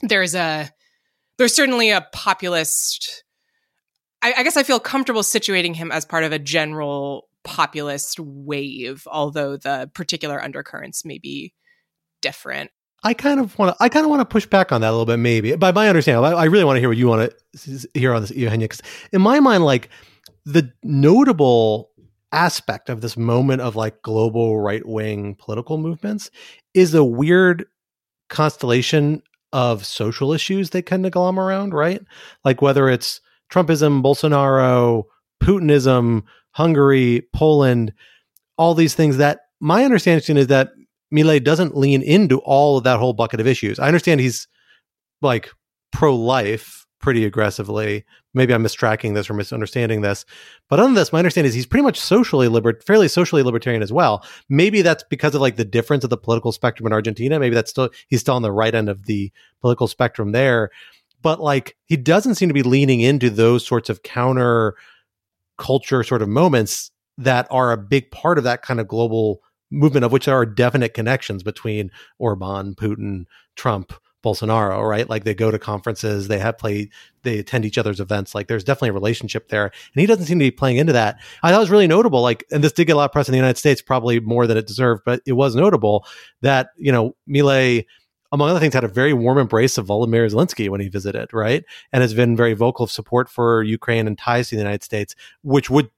[0.02, 0.70] there's a,
[1.38, 3.24] there's certainly a populist,
[4.22, 9.06] I, I guess I feel comfortable situating him as part of a general populist wave,
[9.10, 11.54] although the particular undercurrents may be
[12.20, 12.70] different.
[13.02, 13.82] I kind of want to.
[13.82, 15.56] I kind of want to push back on that a little bit, maybe.
[15.56, 18.20] By my understanding, I, I really want to hear what you want to hear on
[18.20, 18.64] this, Eugenia.
[18.64, 19.88] Because in my mind, like
[20.44, 21.89] the notable
[22.32, 26.30] aspect of this moment of like global right wing political movements
[26.74, 27.66] is a weird
[28.28, 29.22] constellation
[29.52, 32.00] of social issues they kind of glom around, right?
[32.44, 33.20] Like whether it's
[33.52, 35.04] Trumpism, Bolsonaro,
[35.42, 36.22] Putinism,
[36.52, 37.92] Hungary, Poland,
[38.56, 40.70] all these things that my understanding is that
[41.12, 43.78] Milei doesn't lean into all of that whole bucket of issues.
[43.78, 44.46] I understand he's
[45.20, 45.50] like
[45.92, 48.04] pro life pretty aggressively.
[48.34, 50.24] Maybe I'm mistracking this or misunderstanding this.
[50.68, 53.82] But other than this, my understanding is he's pretty much socially liber- fairly socially libertarian
[53.82, 54.24] as well.
[54.48, 57.40] Maybe that's because of like the difference of the political spectrum in Argentina.
[57.40, 60.70] Maybe that's still he's still on the right end of the political spectrum there.
[61.22, 64.76] But like he doesn't seem to be leaning into those sorts of counter
[65.58, 70.04] culture sort of moments that are a big part of that kind of global movement
[70.04, 73.26] of which there are definite connections between Orban, Putin,
[73.56, 73.92] Trump,
[74.22, 75.08] Bolsonaro, right?
[75.08, 76.90] Like they go to conferences, they have play,
[77.22, 78.34] they attend each other's events.
[78.34, 79.64] Like there's definitely a relationship there.
[79.64, 81.20] And he doesn't seem to be playing into that.
[81.42, 82.22] I thought it was really notable.
[82.22, 84.46] Like, and this did get a lot of press in the United States, probably more
[84.46, 86.06] than it deserved, but it was notable
[86.42, 87.86] that, you know, Milei,
[88.32, 91.64] among other things, had a very warm embrace of Volodymyr Zelensky when he visited, right?
[91.92, 95.16] And has been very vocal of support for Ukraine and ties to the United States,
[95.42, 95.90] which would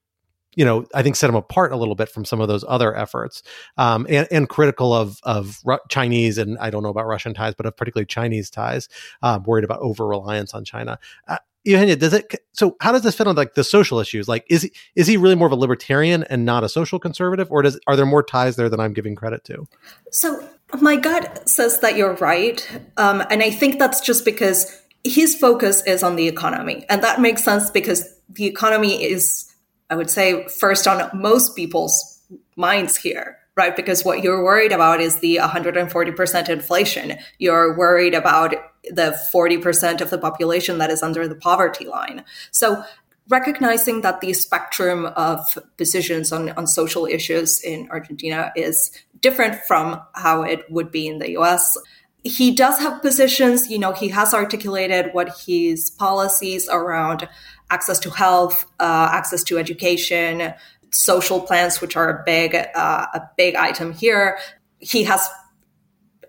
[0.55, 2.97] you know, I think set him apart a little bit from some of those other
[2.97, 3.43] efforts,
[3.77, 7.55] um, and, and critical of of Ru- Chinese and I don't know about Russian ties,
[7.55, 8.89] but of particularly Chinese ties,
[9.23, 10.99] um, worried about over reliance on China.
[11.27, 12.35] Uh, Eugenia, does it?
[12.53, 14.29] So, how does this fit on like the social issues?
[14.29, 17.51] Like, is he is he really more of a libertarian and not a social conservative,
[17.51, 19.67] or does are there more ties there than I'm giving credit to?
[20.11, 20.47] So,
[20.81, 25.83] my gut says that you're right, um, and I think that's just because his focus
[25.87, 29.52] is on the economy, and that makes sense because the economy is
[29.93, 32.18] I would say, first on most people's
[32.57, 33.76] minds here, right?
[33.76, 37.18] Because what you're worried about is the 140% inflation.
[37.38, 42.24] You're worried about the 40% of the population that is under the poverty line.
[42.53, 42.82] So
[43.28, 50.01] recognizing that the spectrum of positions on, on social issues in Argentina is different from
[50.14, 51.76] how it would be in the US.
[52.24, 57.28] He does have positions, you know, he has articulated what his policies around
[57.73, 60.55] access to health, uh, access to education,
[60.91, 64.39] social plans, which are a big uh, a big item here.
[64.79, 65.29] He has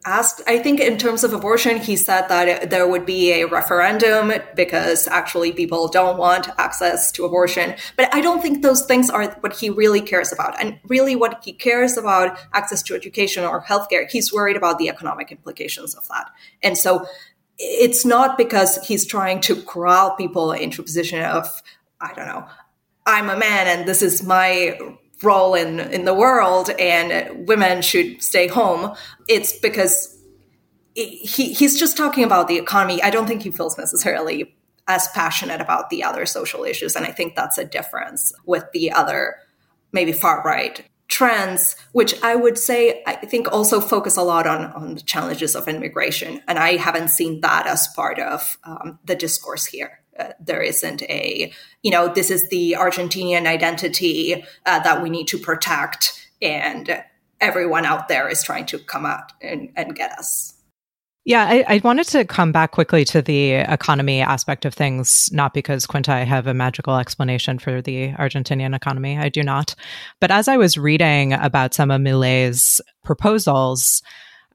[0.05, 4.33] asked, I think, in terms of abortion, he said that there would be a referendum
[4.55, 7.75] because actually people don't want access to abortion.
[7.95, 10.61] But I don't think those things are what he really cares about.
[10.61, 14.89] And really, what he cares about access to education or healthcare, he's worried about the
[14.89, 16.29] economic implications of that.
[16.61, 17.05] And so
[17.57, 21.49] it's not because he's trying to corral people into a position of,
[22.01, 22.45] I don't know,
[23.05, 24.79] I'm a man and this is my
[25.21, 28.95] role in, in the world and women should stay home.
[29.27, 30.17] It's because
[30.95, 33.01] he, he's just talking about the economy.
[33.01, 34.55] I don't think he feels necessarily
[34.87, 36.95] as passionate about the other social issues.
[36.95, 39.35] And I think that's a difference with the other,
[39.91, 44.65] maybe far right trends, which I would say I think also focus a lot on
[44.73, 49.15] on the challenges of immigration, and I haven't seen that as part of um, the
[49.15, 49.99] discourse here.
[50.19, 51.53] Uh, there isn't a
[51.83, 57.03] you know this is the Argentinian identity uh, that we need to protect, and
[57.39, 60.52] everyone out there is trying to come out and, and get us.
[61.25, 65.53] Yeah, I, I, wanted to come back quickly to the economy aspect of things, not
[65.53, 69.17] because Quinta, I have a magical explanation for the Argentinian economy.
[69.17, 69.73] I do not.
[70.19, 74.01] But as I was reading about some of Milei's proposals,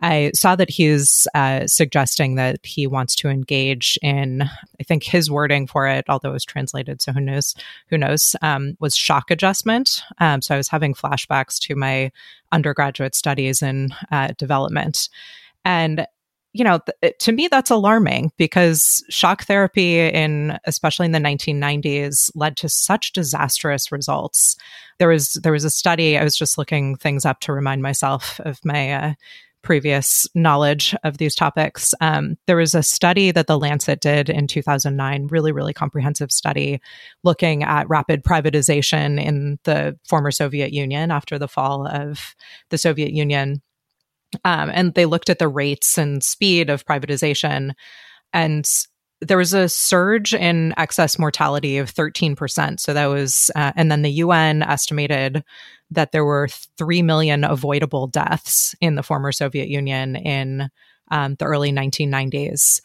[0.03, 5.31] I saw that he's uh, suggesting that he wants to engage in, I think his
[5.31, 7.55] wording for it, although it was translated, so who knows,
[7.89, 10.03] who knows, um, was shock adjustment.
[10.19, 12.13] Um, so I was having flashbacks to my
[12.53, 15.09] undergraduate studies in uh, development.
[15.65, 16.07] And
[16.53, 22.31] you know, th- to me, that's alarming because shock therapy in, especially in the 1990s,
[22.35, 24.57] led to such disastrous results.
[24.99, 26.19] There was there was a study.
[26.19, 29.15] I was just looking things up to remind myself of my uh,
[29.63, 31.93] previous knowledge of these topics.
[32.01, 36.81] Um, there was a study that the Lancet did in 2009, really, really comprehensive study
[37.25, 42.35] looking at rapid privatization in the former Soviet Union after the fall of
[42.71, 43.61] the Soviet Union.
[44.45, 47.73] Um, and they looked at the rates and speed of privatization.
[48.33, 48.69] And
[49.21, 52.79] there was a surge in excess mortality of 13%.
[52.79, 55.43] So that was, uh, and then the UN estimated
[55.91, 60.69] that there were 3 million avoidable deaths in the former Soviet Union in
[61.11, 62.81] um, the early 1990s.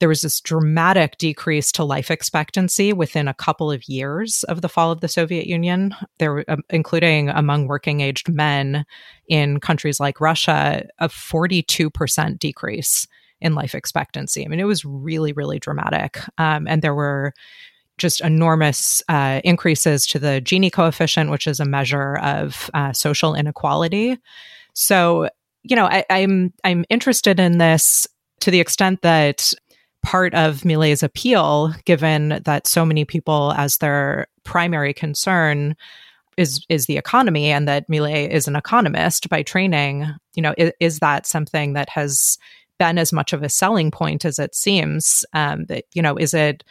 [0.00, 4.68] There was this dramatic decrease to life expectancy within a couple of years of the
[4.68, 5.94] fall of the Soviet Union.
[6.18, 8.86] There, um, including among working aged men
[9.28, 13.06] in countries like Russia, a 42% decrease
[13.40, 14.44] in life expectancy.
[14.44, 16.18] I mean, it was really, really dramatic.
[16.38, 17.32] Um, and there were
[17.98, 23.34] just enormous uh, increases to the Gini coefficient, which is a measure of uh, social
[23.34, 24.16] inequality.
[24.72, 25.28] So,
[25.64, 28.06] you know, I, I'm I'm interested in this
[28.40, 29.52] to the extent that
[30.02, 35.76] part of Milei's appeal, given that so many people as their primary concern
[36.36, 40.06] is is the economy, and that Millet is an economist by training.
[40.34, 42.38] You know, is, is that something that has
[42.78, 45.24] been as much of a selling point as it seems?
[45.32, 46.62] Um, that you know, is it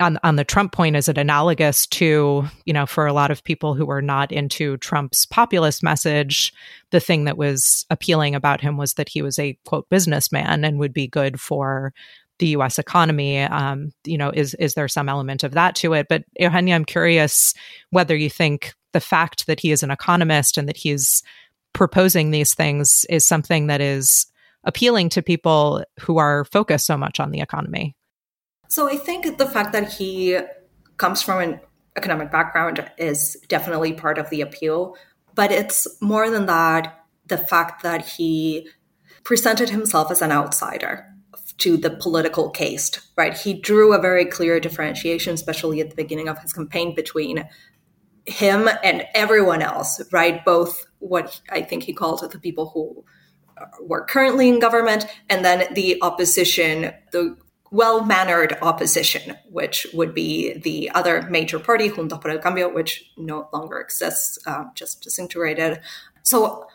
[0.00, 3.44] on on the Trump point, is it analogous to you know for a lot of
[3.44, 6.52] people who were not into Trump's populist message,
[6.90, 10.78] the thing that was appealing about him was that he was a quote businessman and
[10.78, 11.92] would be good for
[12.38, 12.78] the U.S.
[12.78, 13.40] economy.
[13.40, 16.06] Um, you know, is is there some element of that to it?
[16.08, 17.54] But Eugenia, I'm curious
[17.90, 21.22] whether you think the fact that he is an economist and that he's
[21.72, 24.26] proposing these things is something that is
[24.64, 27.94] appealing to people who are focused so much on the economy.
[28.74, 30.36] So I think the fact that he
[30.96, 31.60] comes from an
[31.94, 34.96] economic background is definitely part of the appeal.
[35.36, 38.68] But it's more than that the fact that he
[39.22, 41.06] presented himself as an outsider
[41.58, 43.38] to the political case, right?
[43.38, 47.48] He drew a very clear differentiation, especially at the beginning of his campaign, between
[48.26, 50.44] him and everyone else, right?
[50.44, 53.04] Both what I think he called the people who
[53.80, 57.36] were currently in government and then the opposition, the
[57.74, 63.10] well mannered opposition, which would be the other major party, Juntos por el Cambio, which
[63.16, 65.80] no longer exists, uh, just disintegrated.
[66.22, 66.68] So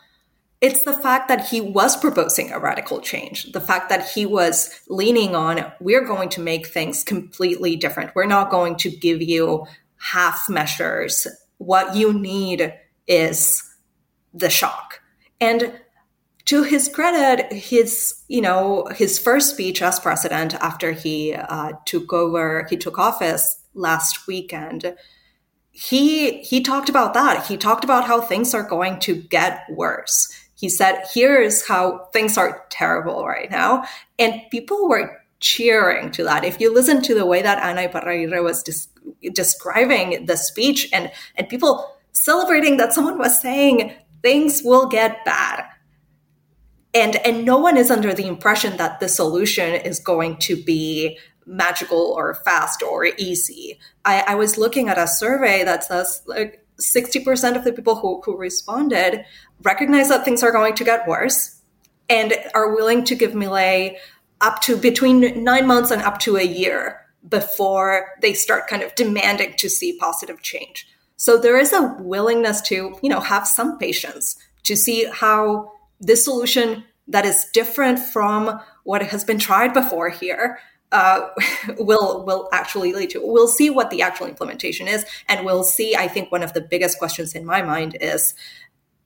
[0.59, 4.81] it's the fact that he was proposing a radical change, the fact that he was
[4.89, 8.13] leaning on, we're going to make things completely different.
[8.13, 9.65] We're not going to give you
[9.97, 11.27] half measures.
[11.59, 12.73] What you need
[13.07, 13.63] is
[14.33, 14.99] the shock.
[15.39, 15.79] And
[16.49, 22.11] to his credit, his you know his first speech as president after he uh, took
[22.11, 24.95] over, he took office last weekend.
[25.69, 27.45] He he talked about that.
[27.45, 30.27] He talked about how things are going to get worse.
[30.55, 33.83] He said, "Here's how things are terrible right now,"
[34.17, 36.43] and people were cheering to that.
[36.43, 41.11] If you listen to the way that Ana Iparraguirre was des- describing the speech, and
[41.35, 43.93] and people celebrating that someone was saying
[44.23, 45.68] things will get bad
[46.93, 51.17] and and no one is under the impression that the solution is going to be
[51.45, 53.79] magical or fast or easy.
[54.05, 58.21] I, I was looking at a survey that says like 60% of the people who,
[58.23, 59.25] who responded
[59.63, 61.59] recognize that things are going to get worse
[62.09, 63.95] and are willing to give Milei
[64.41, 68.95] up to between nine months and up to a year before they start kind of
[68.95, 70.87] demanding to see positive change.
[71.17, 76.25] So there is a willingness to, you know, have some patience to see how this
[76.25, 80.59] solution that is different from what has been tried before here
[80.91, 81.29] uh,
[81.77, 83.21] will will actually lead to.
[83.23, 85.95] We'll see what the actual implementation is, and we'll see.
[85.95, 88.33] I think one of the biggest questions in my mind is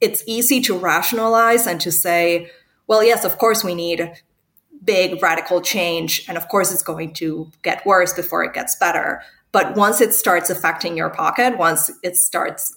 [0.01, 2.49] it's easy to rationalize and to say,
[2.87, 4.11] well, yes, of course we need
[4.83, 9.21] big radical change, and of course it's going to get worse before it gets better.
[9.51, 12.75] But once it starts affecting your pocket, once it starts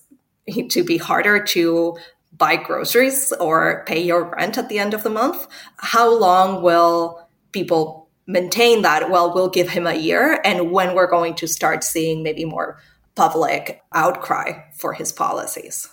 [0.68, 1.96] to be harder to
[2.36, 5.46] buy groceries or pay your rent at the end of the month.
[5.78, 9.10] How long will people maintain that?
[9.10, 10.40] Well, we'll give him a year.
[10.44, 12.80] And when we're going to start seeing maybe more
[13.14, 15.88] public outcry for his policies.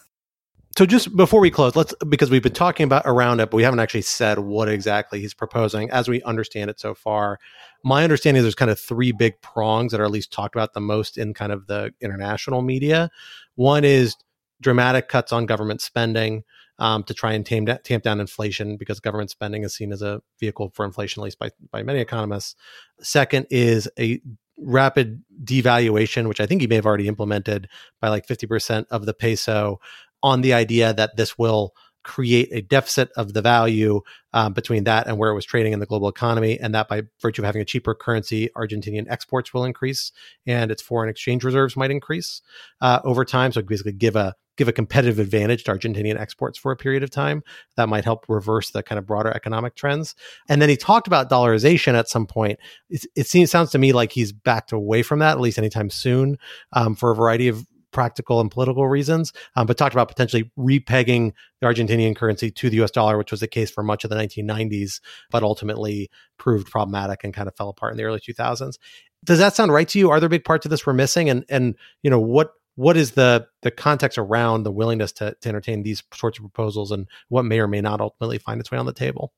[0.76, 3.64] So just before we close, let's because we've been talking about around it, but we
[3.64, 7.40] haven't actually said what exactly he's proposing as we understand it so far.
[7.84, 10.74] My understanding is there's kind of three big prongs that are at least talked about
[10.74, 13.12] the most in kind of the international media.
[13.54, 14.16] One is
[14.64, 16.44] dramatic cuts on government spending
[16.80, 20.22] um, to try and tame, tamp down inflation because government spending is seen as a
[20.40, 22.56] vehicle for inflation, at least by, by many economists.
[23.02, 24.22] Second is a
[24.58, 27.70] rapid devaluation, which I think he may have already implemented
[28.02, 29.80] by like 50% of the peso
[30.22, 34.02] on the idea that this will create a deficit of the value
[34.34, 36.60] um, between that and where it was trading in the global economy.
[36.60, 40.12] And that by virtue of having a cheaper currency, Argentinian exports will increase
[40.46, 42.42] and its foreign exchange reserves might increase
[42.82, 43.52] uh, over time.
[43.52, 47.10] So basically give a give a competitive advantage to Argentinian exports for a period of
[47.10, 47.44] time.
[47.76, 50.16] That might help reverse the kind of broader economic trends.
[50.48, 52.60] And then he talked about dollarization at some point.
[52.90, 55.90] It, it seems sounds to me like he's backed away from that at least anytime
[55.90, 56.38] soon
[56.74, 61.32] um, for a variety of practical and political reasons, um, but talked about potentially repegging
[61.62, 64.16] the Argentinian currency to the US dollar, which was the case for much of the
[64.18, 65.00] 1990s,
[65.30, 68.78] but ultimately proved problematic and kind of fell apart in the early 2000s.
[69.24, 70.10] Does that sound right to you?
[70.10, 71.30] Are there big parts of this we're missing?
[71.30, 75.50] And and you know what what is the the context around the willingness to, to
[75.50, 78.78] entertain these sorts of proposals and what may or may not ultimately find its way
[78.78, 79.34] on the table?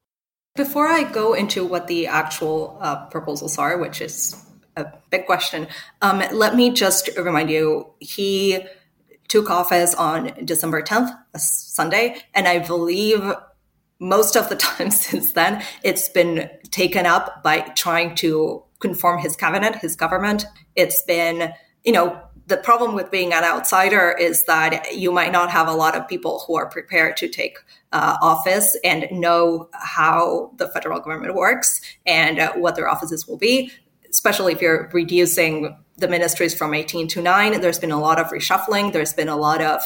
[0.56, 4.42] Before I go into what the actual uh, proposals are, which is
[4.78, 5.68] a big question.
[6.02, 8.60] Um, let me just remind you, he
[9.28, 13.22] took office on December 10th, a Sunday, and I believe
[14.00, 19.36] most of the time since then, it's been taken up by trying to conform his
[19.36, 20.46] cabinet, his government.
[20.76, 25.50] It's been, you know, the problem with being an outsider is that you might not
[25.50, 27.58] have a lot of people who are prepared to take
[27.92, 33.38] uh, office and know how the federal government works and uh, what their offices will
[33.38, 33.72] be.
[34.10, 38.28] Especially if you're reducing the ministries from 18 to 9 there's been a lot of
[38.28, 38.94] reshuffling.
[38.94, 39.84] There's been a lot of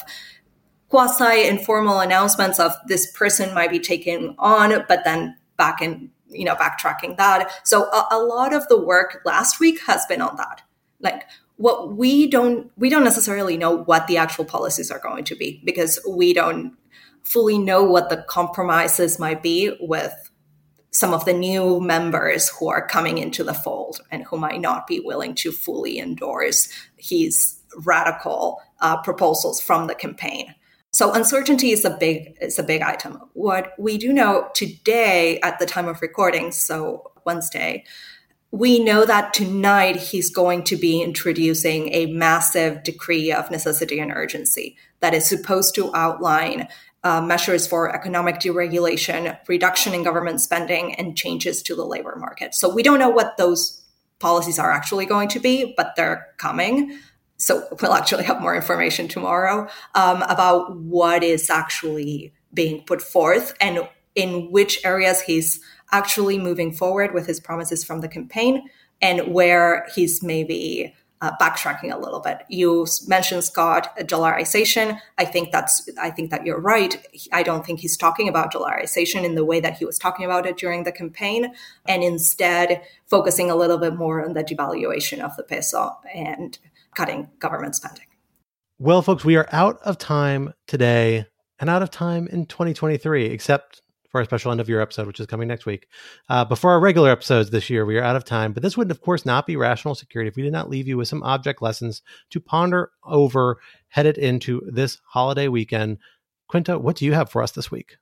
[0.90, 6.46] quasi informal announcements of this person might be taken on but then back in you
[6.46, 7.52] know backtracking that.
[7.64, 10.62] So a, a lot of the work last week has been on that.
[11.00, 11.24] Like
[11.60, 15.62] what we don't we don't necessarily know what the actual policies are going to be
[15.66, 16.74] because we don't
[17.24, 20.14] fully know what the compromises might be with
[20.92, 24.88] some of the new members who are coming into the fold and who might not
[24.88, 30.56] be willing to fully endorse his radical uh, proposals from the campaign.
[30.92, 33.20] So uncertainty is a big is a big item.
[33.34, 37.84] What we do know today at the time of recording, so Wednesday,
[38.52, 44.12] we know that tonight he's going to be introducing a massive decree of necessity and
[44.12, 46.68] urgency that is supposed to outline
[47.04, 52.54] uh, measures for economic deregulation, reduction in government spending, and changes to the labor market.
[52.56, 53.82] So we don't know what those
[54.20, 57.00] policies are actually going to be, but they're coming.
[57.38, 63.54] So we'll actually have more information tomorrow um, about what is actually being put forth
[63.62, 65.62] and in which areas he's
[65.92, 68.70] actually moving forward with his promises from the campaign
[69.02, 72.44] and where he's maybe uh, backtracking a little bit.
[72.50, 75.00] You mentioned Scott dollarization.
[75.18, 76.96] I think that's I think that you're right.
[77.34, 80.46] I don't think he's talking about dollarization in the way that he was talking about
[80.46, 81.54] it during the campaign,
[81.86, 86.58] and instead focusing a little bit more on the devaluation of the peso and
[86.96, 88.06] cutting government spending.
[88.78, 91.26] Well, folks, we are out of time today
[91.60, 95.20] and out of time in 2023, except for our special end of year episode, which
[95.20, 95.88] is coming next week.
[96.28, 98.92] Uh, before our regular episodes this year, we are out of time, but this would,
[98.92, 101.62] of course, not be rational security if we did not leave you with some object
[101.62, 102.02] lessons
[102.32, 105.98] to ponder over headed into this holiday weekend.
[106.48, 107.98] Quinta, what do you have for us this week?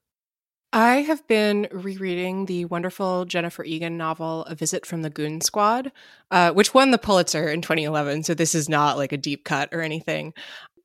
[0.73, 5.93] I have been rereading the wonderful Jennifer Egan novel, A Visit from the Goon Squad,
[6.29, 8.23] uh, which won the Pulitzer in 2011.
[8.23, 10.33] So this is not like a deep cut or anything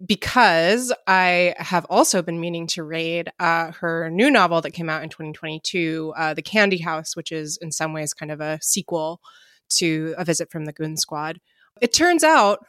[0.05, 5.03] because I have also been meaning to read uh, her new novel that came out
[5.03, 9.21] in 2022, uh, The Candy House, which is in some ways kind of a sequel
[9.77, 11.41] to A Visit from the Goon Squad.
[11.81, 12.67] It turns out,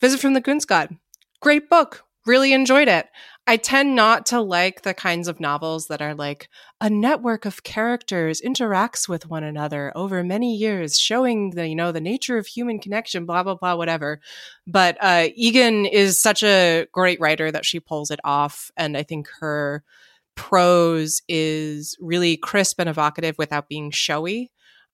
[0.00, 0.96] Visit from the Goon Squad,
[1.40, 3.06] great book, really enjoyed it.
[3.48, 6.48] I tend not to like the kinds of novels that are like
[6.80, 11.92] a network of characters interacts with one another over many years, showing the you know
[11.92, 14.20] the nature of human connection, blah blah blah, whatever.
[14.66, 19.04] But uh, Egan is such a great writer that she pulls it off, and I
[19.04, 19.84] think her
[20.34, 24.50] prose is really crisp and evocative without being showy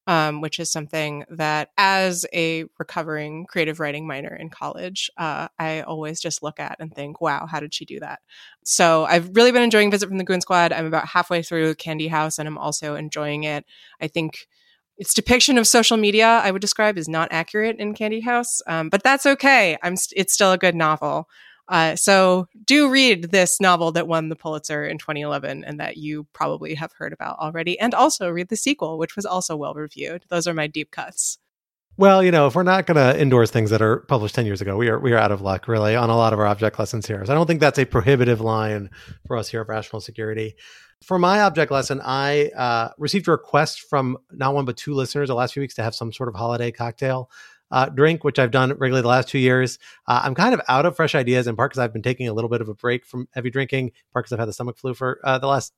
[0.06, 5.82] um, which is something that, as a recovering creative writing minor in college, uh, I
[5.82, 8.20] always just look at and think, wow, how did she do that?
[8.64, 10.72] So I've really been enjoying Visit from the Goon Squad.
[10.72, 13.64] I'm about halfway through Candy House and I'm also enjoying it.
[14.00, 14.48] I think
[14.98, 18.88] its depiction of social media I would describe is not accurate in Candy House, um,
[18.88, 19.78] but that's okay.
[19.82, 21.28] I'm st- it's still a good novel.
[21.72, 26.26] Uh, so do read this novel that won the Pulitzer in 2011 and that you
[26.34, 27.80] probably have heard about already.
[27.80, 30.26] And also read the sequel, which was also well reviewed.
[30.28, 31.38] Those are my deep cuts.
[31.96, 34.60] Well, you know, if we're not going to endorse things that are published 10 years
[34.60, 36.78] ago, we are we are out of luck really on a lot of our object
[36.78, 37.24] lessons here.
[37.24, 38.90] So I don't think that's a prohibitive line
[39.26, 40.56] for us here at Rational Security.
[41.02, 45.28] For my object lesson, I uh, received a request from not one but two listeners
[45.28, 47.30] the last few weeks to have some sort of holiday cocktail
[47.72, 49.78] uh, drink, which I've done regularly the last two years.
[50.06, 52.32] Uh, I'm kind of out of fresh ideas in part because I've been taking a
[52.32, 54.94] little bit of a break from heavy drinking, part because I've had the stomach flu
[54.94, 55.72] for uh, the last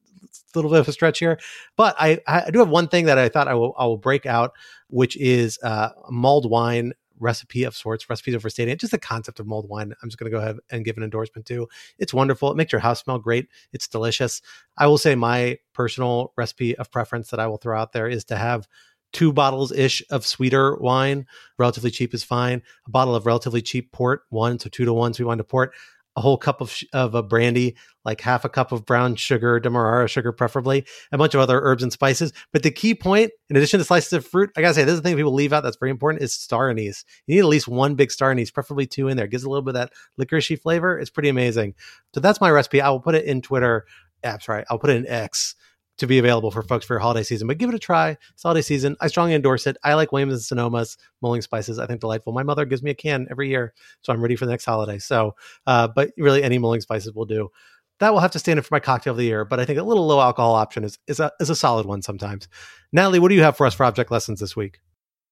[0.55, 1.39] little bit of a stretch here.
[1.77, 4.27] But I, I do have one thing that I thought I will, I will break
[4.27, 4.53] out,
[4.89, 9.47] which is uh, mulled wine recipe of sorts, recipes over stadium, just the concept of
[9.47, 9.95] mulled wine.
[10.03, 11.69] I'm just going to go ahead and give an endorsement to.
[11.99, 12.51] It's wonderful.
[12.51, 13.49] It makes your house smell great.
[13.73, 14.43] It's delicious.
[14.77, 18.25] I will say my personal recipe of preference that I will throw out there is
[18.27, 18.66] to have
[19.15, 21.27] two bottles ish of sweeter wine.
[21.59, 22.62] Relatively cheap is fine.
[22.86, 25.73] A bottle of relatively cheap port, one, so two to one sweet wine to port.
[26.16, 30.07] A whole cup of of a brandy, like half a cup of brown sugar, demerara
[30.07, 32.32] sugar, preferably, a bunch of other herbs and spices.
[32.53, 35.03] But the key point, in addition to slices of fruit, I gotta say, this is
[35.03, 37.05] the thing people leave out that's very important is star anise.
[37.27, 39.27] You need at least one big star anise, preferably two in there.
[39.27, 40.99] It gives a little bit of that licoricey flavor.
[41.01, 41.74] It's pretty amazing.
[42.15, 42.81] So that's my recipe.
[42.81, 43.85] I will put it in Twitter.
[44.23, 45.57] Yeah, sorry, I'll put it in X
[45.99, 47.47] to be available for folks for your holiday season.
[47.47, 48.16] But give it a try.
[48.33, 48.97] It's holiday season.
[49.01, 49.77] I strongly endorse it.
[49.85, 51.79] I like Williams and Sonoma's mulling spices.
[51.79, 52.33] I think delightful.
[52.33, 54.99] My mother gives me a can every year, so I'm ready for the next holiday.
[54.99, 55.35] So,
[55.66, 57.51] uh, but really, any mulling spices will do.
[58.01, 59.45] That will have to stand in for my cocktail of the year.
[59.45, 62.03] But I think a little low alcohol option is is a is a solid one
[62.03, 62.49] sometimes.
[62.93, 64.81] Natalie, what do you have for us for object lessons this week?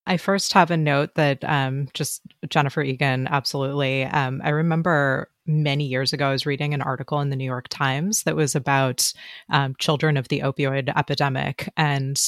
[0.06, 4.04] I first have a note that um, just Jennifer Egan, absolutely.
[4.04, 7.68] Um, I remember many years ago, I was reading an article in the New York
[7.68, 9.12] Times that was about
[9.48, 11.68] um, children of the opioid epidemic.
[11.76, 12.20] And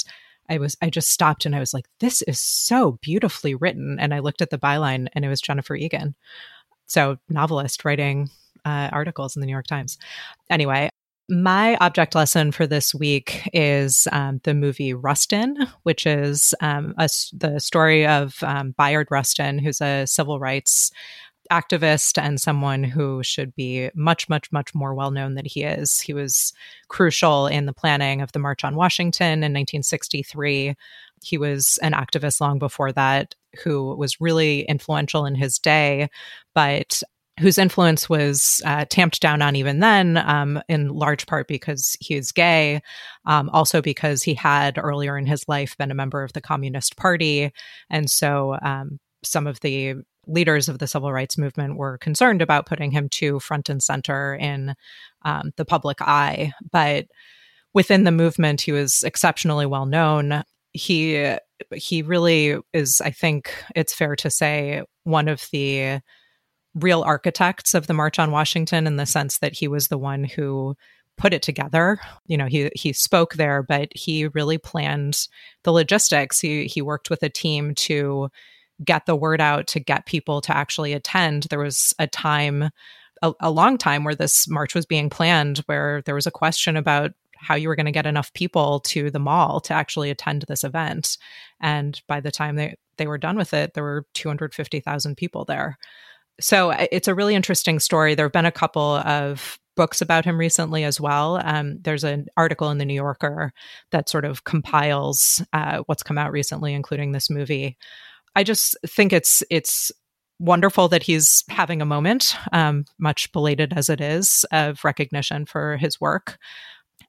[0.48, 3.98] I was, I just stopped and I was like, this is so beautifully written.
[3.98, 6.14] And I looked at the byline and it was Jennifer Egan.
[6.86, 8.28] So, novelist writing
[8.64, 9.98] uh, articles in the New York Times.
[10.50, 10.90] Anyway,
[11.28, 17.08] my object lesson for this week is um, the movie Rustin, which is um, a,
[17.32, 20.90] the story of um, Bayard Rustin, who's a civil rights
[21.50, 26.00] activist and someone who should be much, much, much more well known than he is.
[26.00, 26.52] He was
[26.88, 30.74] crucial in the planning of the March on Washington in 1963.
[31.22, 36.08] He was an activist long before that who was really influential in his day,
[36.54, 37.02] but
[37.40, 42.14] whose influence was uh, tamped down on even then, um, in large part because he
[42.14, 42.80] is gay,
[43.26, 46.96] um, also because he had earlier in his life been a member of the Communist
[46.96, 47.52] Party.
[47.90, 49.94] And so um, some of the
[50.26, 54.34] leaders of the civil rights movement were concerned about putting him to front and center
[54.34, 54.74] in
[55.22, 56.52] um, the public eye.
[56.70, 57.06] But
[57.74, 60.44] within the movement, he was exceptionally well known.
[60.72, 61.34] He
[61.72, 66.00] he really is, I think it's fair to say, one of the
[66.74, 70.24] real architects of the March on Washington in the sense that he was the one
[70.24, 70.76] who
[71.16, 72.00] put it together.
[72.26, 75.28] You know, he he spoke there, but he really planned
[75.62, 76.40] the logistics.
[76.40, 78.28] He he worked with a team to
[78.84, 81.44] get the word out to get people to actually attend.
[81.44, 82.70] There was a time
[83.22, 86.76] a, a long time where this march was being planned where there was a question
[86.76, 90.44] about how you were going to get enough people to the mall to actually attend
[90.48, 91.18] this event.
[91.60, 95.78] And by the time they, they were done with it, there were 250,000 people there
[96.40, 98.14] so it's a really interesting story.
[98.14, 101.40] There have been a couple of books about him recently as well.
[101.44, 103.52] Um, there's an article in the New Yorker
[103.90, 107.76] that sort of compiles uh, what's come out recently, including this movie.
[108.36, 109.92] I just think it's it's
[110.40, 115.76] wonderful that he's having a moment, um, much belated as it is, of recognition for
[115.76, 116.38] his work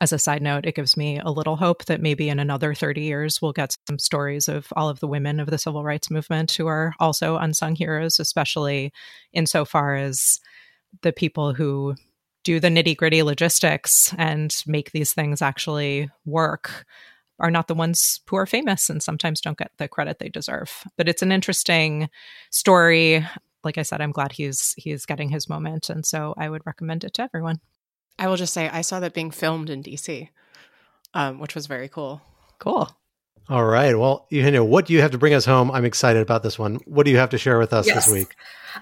[0.01, 3.01] as a side note, it gives me a little hope that maybe in another 30
[3.01, 6.51] years we'll get some stories of all of the women of the civil rights movement
[6.51, 8.91] who are also unsung heroes, especially
[9.33, 10.39] insofar as
[11.01, 11.95] the people who
[12.43, 16.85] do the nitty gritty logistics and make these things actually work
[17.39, 20.83] are not the ones who are famous and sometimes don't get the credit they deserve.
[20.97, 22.09] But it's an interesting
[22.51, 23.25] story.
[23.63, 27.03] Like I said, I'm glad he's he's getting his moment, and so I would recommend
[27.03, 27.59] it to everyone.
[28.17, 30.29] I will just say I saw that being filmed in DC,
[31.13, 32.21] um, which was very cool.
[32.59, 32.89] Cool.
[33.47, 33.97] All right.
[33.97, 35.69] Well, Eugenia, what do you have to bring us home?
[35.69, 36.79] I'm excited about this one.
[36.85, 38.05] What do you have to share with us yes.
[38.05, 38.35] this week?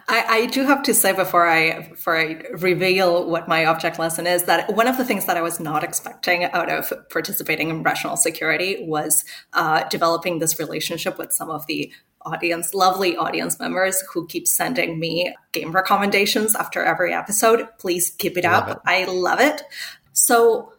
[0.07, 4.25] I, I, do have to say before I before I reveal what my object lesson
[4.25, 7.83] is that one of the things that I was not expecting out of participating in
[7.83, 11.91] rational security was uh, developing this relationship with some of the
[12.25, 17.67] audience, lovely audience members who keep sending me game recommendations after every episode.
[17.79, 18.77] Please keep it love up.
[18.77, 18.81] It.
[18.85, 19.63] I love it.
[20.13, 20.73] So,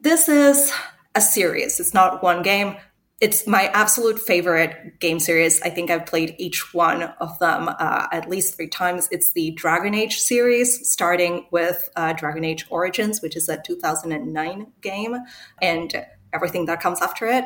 [0.00, 0.72] this is
[1.14, 2.76] a series, it's not one game.
[3.20, 5.60] It's my absolute favorite game series.
[5.60, 9.08] I think I've played each one of them uh, at least three times.
[9.10, 14.72] It's the Dragon Age series, starting with uh, Dragon Age Origins, which is a 2009
[14.80, 15.16] game,
[15.60, 17.44] and everything that comes after it.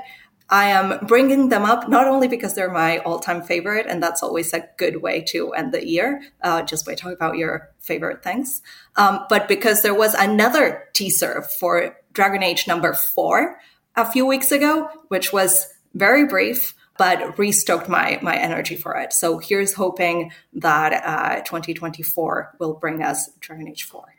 [0.51, 4.23] I am bringing them up not only because they're my all time favorite, and that's
[4.23, 8.23] always a good way to end the year, uh, just by talking about your favorite
[8.23, 8.61] things,
[8.97, 13.59] um, but because there was another teaser for Dragon Age number four
[13.97, 19.13] a few weeks ago, which was very brief, but restoked my my energy for it.
[19.13, 24.14] So here's hoping that uh, 2024 will bring us Dragon Age 4.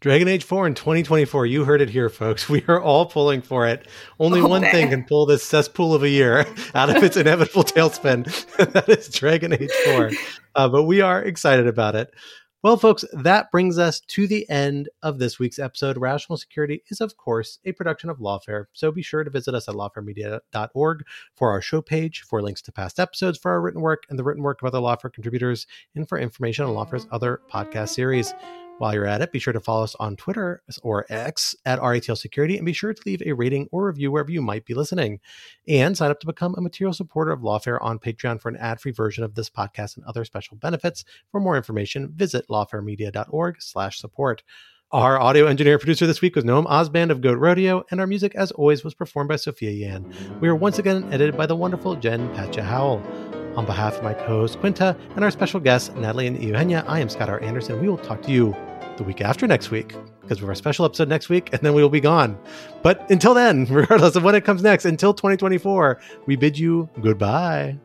[0.00, 1.44] Dragon Age 4 in 2024.
[1.44, 2.48] You heard it here, folks.
[2.50, 3.86] We are all pulling for it.
[4.18, 4.72] Only oh, one man.
[4.72, 8.24] thing can pull this cesspool of a year out of its inevitable tailspin.
[8.72, 10.10] that is Dragon Age 4.
[10.54, 12.12] Uh, but we are excited about it.
[12.62, 15.96] Well, folks, that brings us to the end of this week's episode.
[15.96, 19.68] Rational Security is, of course, a production of Lawfare, so be sure to visit us
[19.68, 21.04] at lawfaremedia.org
[21.36, 24.24] for our show page, for links to past episodes, for our written work and the
[24.24, 28.34] written work of other Lawfare contributors, and for information on Lawfare's other podcast series.
[28.80, 32.16] While you're at it, be sure to follow us on Twitter or X at RATL
[32.16, 35.20] Security and be sure to leave a rating or review wherever you might be listening.
[35.68, 38.92] And sign up to become a material supporter of Lawfare on Patreon for an ad-free
[38.92, 41.04] version of this podcast and other special benefits.
[41.30, 44.42] For more information, visit lawfaremedia.org slash support.
[44.92, 48.34] Our audio engineer producer this week was Noam Osband of Goat Rodeo, and our music,
[48.34, 50.10] as always, was performed by Sophia Yan.
[50.40, 53.02] We are once again edited by the wonderful Jen Patja Howell.
[53.56, 57.10] On behalf of my co-host Quinta and our special guests, Natalie and Eugenia, I am
[57.10, 57.42] Scott R.
[57.42, 57.78] Anderson.
[57.78, 58.56] We will talk to you
[59.00, 61.74] the week after next week because we have our special episode next week and then
[61.74, 62.38] we will be gone.
[62.82, 67.78] But until then, regardless of when it comes next, until 2024, we bid you goodbye.